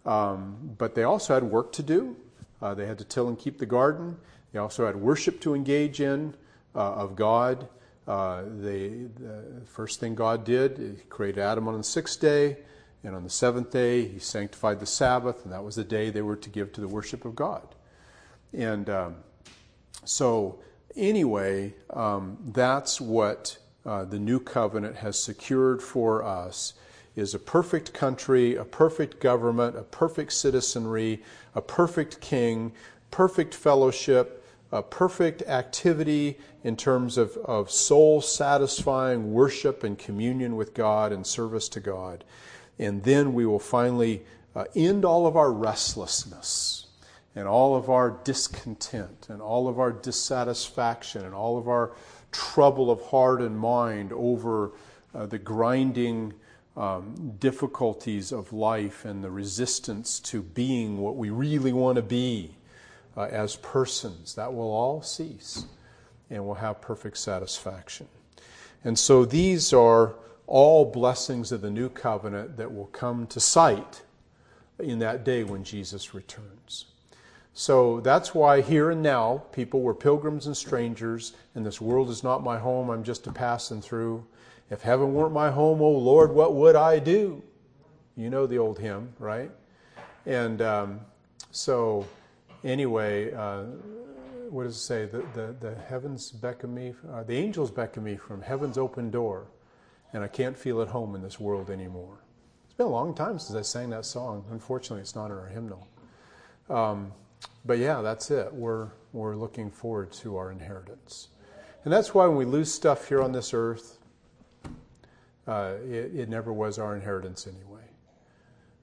Um, 0.05 0.75
but 0.77 0.95
they 0.95 1.03
also 1.03 1.33
had 1.33 1.43
work 1.43 1.71
to 1.73 1.83
do. 1.83 2.15
Uh, 2.61 2.73
they 2.73 2.85
had 2.85 2.97
to 2.97 3.05
till 3.05 3.27
and 3.27 3.37
keep 3.37 3.59
the 3.59 3.65
garden. 3.65 4.17
They 4.51 4.59
also 4.59 4.85
had 4.85 4.95
worship 4.95 5.39
to 5.41 5.53
engage 5.53 6.01
in 6.01 6.35
uh, 6.75 6.93
of 6.93 7.15
God. 7.15 7.67
Uh, 8.07 8.43
they, 8.59 8.89
the 9.19 9.61
first 9.65 9.99
thing 9.99 10.15
God 10.15 10.43
did, 10.43 10.77
He 10.77 11.03
created 11.09 11.41
Adam 11.41 11.67
on 11.67 11.77
the 11.77 11.83
sixth 11.83 12.19
day. 12.19 12.57
And 13.03 13.15
on 13.15 13.23
the 13.23 13.29
seventh 13.29 13.71
day, 13.71 14.07
he 14.07 14.19
sanctified 14.19 14.79
the 14.79 14.85
Sabbath, 14.85 15.43
and 15.43 15.51
that 15.51 15.63
was 15.63 15.75
the 15.75 15.83
day 15.83 16.09
they 16.09 16.21
were 16.21 16.37
to 16.37 16.49
give 16.49 16.71
to 16.73 16.81
the 16.81 16.87
worship 16.87 17.25
of 17.25 17.35
God. 17.35 17.75
And 18.53 18.89
um, 18.89 19.15
so, 20.05 20.59
anyway, 20.95 21.73
um, 21.89 22.37
that's 22.53 23.01
what 23.01 23.57
uh, 23.85 24.05
the 24.05 24.19
new 24.19 24.39
covenant 24.39 24.97
has 24.97 25.19
secured 25.19 25.81
for 25.81 26.23
us 26.23 26.73
is 27.15 27.33
a 27.33 27.39
perfect 27.39 27.93
country, 27.93 28.55
a 28.55 28.65
perfect 28.65 29.19
government, 29.19 29.77
a 29.77 29.83
perfect 29.83 30.33
citizenry, 30.33 31.21
a 31.53 31.61
perfect 31.61 32.19
king, 32.21 32.71
perfect 33.11 33.53
fellowship, 33.53 34.43
a 34.71 34.81
perfect 34.81 35.43
activity 35.43 36.37
in 36.63 36.75
terms 36.75 37.17
of, 37.17 37.37
of 37.45 37.69
soul 37.69 38.21
satisfying 38.21 39.31
worship 39.31 39.83
and 39.83 39.99
communion 39.99 40.55
with 40.55 40.73
God 40.73 41.11
and 41.11 41.27
service 41.27 41.69
to 41.69 41.79
God. 41.79 42.23
And 42.79 43.03
then 43.03 43.33
we 43.33 43.45
will 43.45 43.59
finally 43.59 44.23
uh, 44.55 44.65
end 44.75 45.05
all 45.05 45.27
of 45.27 45.37
our 45.37 45.51
restlessness 45.51 46.87
and 47.35 47.47
all 47.47 47.75
of 47.75 47.89
our 47.89 48.19
discontent 48.23 49.27
and 49.29 49.41
all 49.41 49.67
of 49.67 49.79
our 49.79 49.91
dissatisfaction 49.91 51.23
and 51.23 51.35
all 51.35 51.57
of 51.57 51.67
our 51.67 51.91
trouble 52.33 52.91
of 52.91 53.01
heart 53.03 53.41
and 53.41 53.57
mind 53.57 54.11
over 54.11 54.71
uh, 55.15 55.25
the 55.25 55.37
grinding 55.37 56.33
um, 56.75 57.35
difficulties 57.39 58.31
of 58.31 58.51
life 58.51 59.05
and 59.05 59.23
the 59.23 59.29
resistance 59.29 60.19
to 60.19 60.41
being 60.41 60.97
what 60.97 61.15
we 61.15 61.29
really 61.29 61.71
want 61.71 61.95
to 61.95 62.01
be 62.01 62.55
uh, 63.15 63.21
as 63.21 63.55
persons. 63.57 64.35
That 64.35 64.53
will 64.53 64.71
all 64.71 65.01
cease 65.01 65.65
and 66.29 66.45
we'll 66.45 66.55
have 66.55 66.81
perfect 66.81 67.17
satisfaction. 67.17 68.07
And 68.83 68.97
so 68.97 69.23
these 69.23 69.71
are 69.71 70.15
all 70.47 70.85
blessings 70.85 71.51
of 71.51 71.61
the 71.61 71.69
new 71.69 71.89
covenant 71.89 72.57
that 72.57 72.73
will 72.73 72.87
come 72.87 73.27
to 73.27 73.39
sight 73.39 74.01
in 74.79 74.99
that 74.99 75.23
day 75.23 75.43
when 75.43 75.63
Jesus 75.63 76.13
returns. 76.13 76.85
So 77.53 77.99
that's 77.99 78.33
why 78.33 78.61
here 78.61 78.89
and 78.89 79.03
now 79.03 79.43
people 79.51 79.81
were 79.81 79.93
pilgrims 79.93 80.47
and 80.47 80.57
strangers, 80.57 81.33
and 81.53 81.65
this 81.65 81.79
world 81.79 82.09
is 82.09 82.23
not 82.23 82.43
my 82.43 82.57
home, 82.57 82.89
I'm 82.89 83.03
just 83.03 83.27
a 83.27 83.31
passing 83.31 83.81
through. 83.81 84.25
If 84.71 84.81
heaven 84.81 85.13
weren't 85.13 85.33
my 85.33 85.51
home, 85.51 85.81
oh 85.81 85.91
Lord, 85.91 86.31
what 86.31 86.55
would 86.55 86.75
I 86.75 86.99
do? 86.99 87.43
You 88.15 88.29
know 88.29 88.47
the 88.47 88.57
old 88.57 88.79
hymn, 88.79 89.13
right? 89.19 89.51
And 90.25 90.61
um, 90.61 91.01
so, 91.51 92.07
anyway, 92.63 93.33
uh, 93.33 93.63
what 94.49 94.63
does 94.63 94.75
it 94.75 94.79
say? 94.79 95.05
The, 95.05 95.23
the, 95.33 95.55
the 95.59 95.75
heavens 95.75 96.31
beckon 96.31 96.73
me, 96.73 96.93
uh, 97.11 97.23
the 97.23 97.35
angels 97.35 97.69
beckon 97.69 98.03
me 98.03 98.15
from 98.15 98.41
heaven's 98.41 98.77
open 98.77 99.11
door 99.11 99.45
and 100.13 100.23
I 100.23 100.27
can't 100.27 100.57
feel 100.57 100.81
at 100.81 100.87
home 100.87 101.15
in 101.15 101.21
this 101.21 101.39
world 101.39 101.69
anymore. 101.69 102.17
It's 102.65 102.75
been 102.75 102.85
a 102.85 102.89
long 102.89 103.13
time 103.13 103.39
since 103.39 103.57
I 103.57 103.63
sang 103.63 103.89
that 103.89 104.05
song. 104.05 104.45
Unfortunately, 104.51 105.01
it's 105.01 105.15
not 105.15 105.27
in 105.27 105.31
our 105.33 105.47
hymnal. 105.47 105.87
Um, 106.69 107.11
but 107.65 107.77
yeah, 107.77 108.01
that's 108.01 108.29
it. 108.31 108.53
We're, 108.53 108.89
we're 109.11 109.35
looking 109.35 109.71
forward 109.71 110.11
to 110.13 110.37
our 110.37 110.51
inheritance. 110.51 111.29
And 111.83 111.93
that's 111.93 112.13
why 112.13 112.27
when 112.27 112.37
we 112.37 112.45
lose 112.45 112.73
stuff 112.73 113.07
here 113.07 113.21
on 113.21 113.31
this 113.31 113.53
earth, 113.53 113.99
uh, 115.47 115.73
it, 115.85 116.15
it, 116.15 116.29
never 116.29 116.53
was 116.53 116.79
our 116.79 116.95
inheritance 116.95 117.47
anyway. 117.47 117.83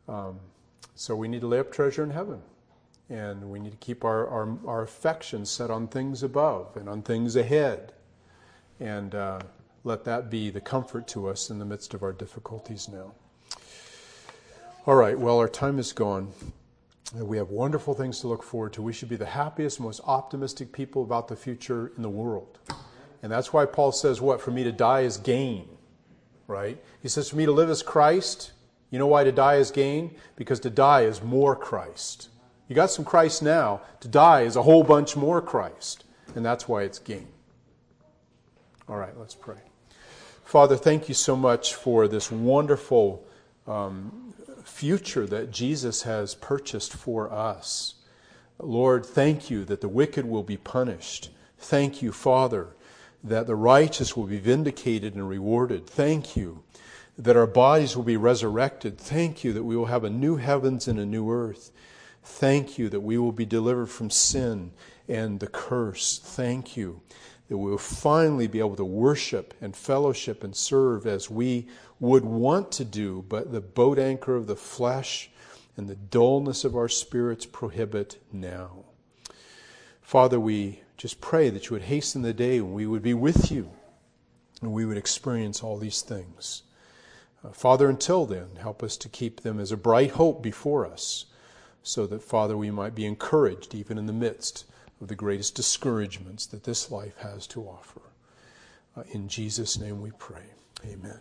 Um, 0.08 0.40
so 0.94 1.16
we 1.16 1.26
need 1.26 1.40
to 1.40 1.46
lay 1.46 1.58
up 1.58 1.72
treasure 1.72 2.04
in 2.04 2.10
heaven. 2.10 2.42
And 3.08 3.50
we 3.50 3.58
need 3.58 3.72
to 3.72 3.78
keep 3.78 4.04
our, 4.04 4.28
our, 4.28 4.56
our 4.66 4.82
affection 4.82 5.46
set 5.46 5.70
on 5.70 5.88
things 5.88 6.22
above 6.22 6.76
and 6.76 6.88
on 6.88 7.02
things 7.02 7.36
ahead. 7.36 7.92
And 8.78 9.14
uh, 9.14 9.40
let 9.82 10.04
that 10.04 10.30
be 10.30 10.50
the 10.50 10.60
comfort 10.60 11.08
to 11.08 11.28
us 11.28 11.50
in 11.50 11.58
the 11.58 11.64
midst 11.64 11.94
of 11.94 12.02
our 12.02 12.12
difficulties 12.12 12.88
now. 12.88 13.12
All 14.86 14.94
right, 14.94 15.18
well, 15.18 15.38
our 15.38 15.48
time 15.48 15.78
is 15.78 15.92
gone. 15.92 16.32
We 17.14 17.38
have 17.38 17.50
wonderful 17.50 17.94
things 17.94 18.20
to 18.20 18.28
look 18.28 18.42
forward 18.42 18.72
to. 18.74 18.82
We 18.82 18.92
should 18.92 19.08
be 19.08 19.16
the 19.16 19.26
happiest, 19.26 19.80
most 19.80 20.00
optimistic 20.06 20.72
people 20.72 21.02
about 21.02 21.26
the 21.26 21.34
future 21.34 21.92
in 21.96 22.02
the 22.02 22.08
world. 22.08 22.58
And 23.22 23.32
that's 23.32 23.52
why 23.52 23.66
Paul 23.66 23.92
says, 23.92 24.20
What? 24.20 24.40
For 24.40 24.52
me 24.52 24.62
to 24.64 24.72
die 24.72 25.00
is 25.00 25.16
gain, 25.16 25.68
right? 26.46 26.78
He 27.02 27.08
says, 27.08 27.30
For 27.30 27.36
me 27.36 27.46
to 27.46 27.52
live 27.52 27.68
is 27.68 27.82
Christ. 27.82 28.52
You 28.90 28.98
know 28.98 29.08
why 29.08 29.24
to 29.24 29.32
die 29.32 29.56
is 29.56 29.70
gain? 29.70 30.14
Because 30.36 30.60
to 30.60 30.70
die 30.70 31.02
is 31.02 31.22
more 31.22 31.56
Christ. 31.56 32.28
You 32.68 32.76
got 32.76 32.90
some 32.90 33.04
Christ 33.04 33.42
now. 33.42 33.80
To 34.00 34.08
die 34.08 34.42
is 34.42 34.54
a 34.54 34.62
whole 34.62 34.84
bunch 34.84 35.16
more 35.16 35.42
Christ. 35.42 36.04
And 36.36 36.44
that's 36.44 36.68
why 36.68 36.82
it's 36.82 37.00
gain. 37.00 37.26
All 38.88 38.96
right, 38.96 39.16
let's 39.18 39.34
pray. 39.34 39.58
Father, 40.44 40.76
thank 40.76 41.08
you 41.08 41.14
so 41.14 41.36
much 41.36 41.74
for 41.74 42.08
this 42.08 42.30
wonderful 42.30 43.24
um, 43.66 44.29
future 44.80 45.26
that 45.26 45.50
Jesus 45.50 46.04
has 46.04 46.34
purchased 46.34 46.94
for 46.94 47.30
us. 47.30 47.96
Lord, 48.58 49.04
thank 49.04 49.50
you 49.50 49.66
that 49.66 49.82
the 49.82 49.90
wicked 49.90 50.24
will 50.24 50.42
be 50.42 50.56
punished. 50.56 51.28
Thank 51.58 52.00
you, 52.00 52.12
Father, 52.12 52.68
that 53.22 53.46
the 53.46 53.56
righteous 53.56 54.16
will 54.16 54.24
be 54.24 54.38
vindicated 54.38 55.14
and 55.14 55.28
rewarded. 55.28 55.86
Thank 55.86 56.34
you 56.34 56.62
that 57.18 57.36
our 57.36 57.46
bodies 57.46 57.94
will 57.94 58.04
be 58.04 58.16
resurrected. 58.16 58.96
Thank 58.96 59.44
you 59.44 59.52
that 59.52 59.64
we 59.64 59.76
will 59.76 59.84
have 59.84 60.04
a 60.04 60.08
new 60.08 60.36
heavens 60.36 60.88
and 60.88 60.98
a 60.98 61.04
new 61.04 61.30
earth. 61.30 61.72
Thank 62.24 62.78
you 62.78 62.88
that 62.88 63.00
we 63.00 63.18
will 63.18 63.32
be 63.32 63.44
delivered 63.44 63.90
from 63.90 64.08
sin 64.08 64.72
and 65.06 65.40
the 65.40 65.46
curse. 65.46 66.18
Thank 66.24 66.74
you 66.74 67.02
that 67.50 67.58
we 67.58 67.68
will 67.68 67.78
finally 67.78 68.46
be 68.46 68.60
able 68.60 68.76
to 68.76 68.84
worship 68.84 69.54
and 69.60 69.74
fellowship 69.74 70.44
and 70.44 70.54
serve 70.54 71.04
as 71.04 71.28
we 71.28 71.66
would 71.98 72.24
want 72.24 72.70
to 72.70 72.84
do, 72.84 73.24
but 73.28 73.50
the 73.50 73.60
boat 73.60 73.98
anchor 73.98 74.36
of 74.36 74.46
the 74.46 74.54
flesh 74.54 75.28
and 75.76 75.88
the 75.88 75.96
dullness 75.96 76.62
of 76.64 76.76
our 76.76 76.88
spirits 76.88 77.44
prohibit 77.44 78.22
now. 78.32 78.84
Father, 80.00 80.38
we 80.38 80.82
just 80.96 81.20
pray 81.20 81.50
that 81.50 81.68
you 81.68 81.74
would 81.74 81.82
hasten 81.82 82.22
the 82.22 82.32
day 82.32 82.60
when 82.60 82.72
we 82.72 82.86
would 82.86 83.02
be 83.02 83.14
with 83.14 83.50
you 83.50 83.68
and 84.62 84.72
we 84.72 84.84
would 84.84 84.96
experience 84.96 85.60
all 85.60 85.76
these 85.76 86.02
things. 86.02 86.62
Uh, 87.44 87.48
Father, 87.48 87.88
until 87.88 88.26
then, 88.26 88.50
help 88.60 88.80
us 88.80 88.96
to 88.96 89.08
keep 89.08 89.40
them 89.40 89.58
as 89.58 89.72
a 89.72 89.76
bright 89.76 90.12
hope 90.12 90.40
before 90.40 90.86
us, 90.86 91.24
so 91.82 92.06
that, 92.06 92.22
Father, 92.22 92.56
we 92.56 92.70
might 92.70 92.94
be 92.94 93.06
encouraged 93.06 93.74
even 93.74 93.98
in 93.98 94.06
the 94.06 94.12
midst 94.12 94.66
of 95.00 95.08
the 95.08 95.14
greatest 95.14 95.54
discouragements 95.54 96.46
that 96.46 96.64
this 96.64 96.90
life 96.90 97.16
has 97.18 97.46
to 97.48 97.62
offer. 97.62 98.02
Uh, 98.96 99.02
in 99.12 99.28
Jesus' 99.28 99.78
name 99.78 100.00
we 100.02 100.10
pray. 100.18 100.44
Amen. 100.84 101.20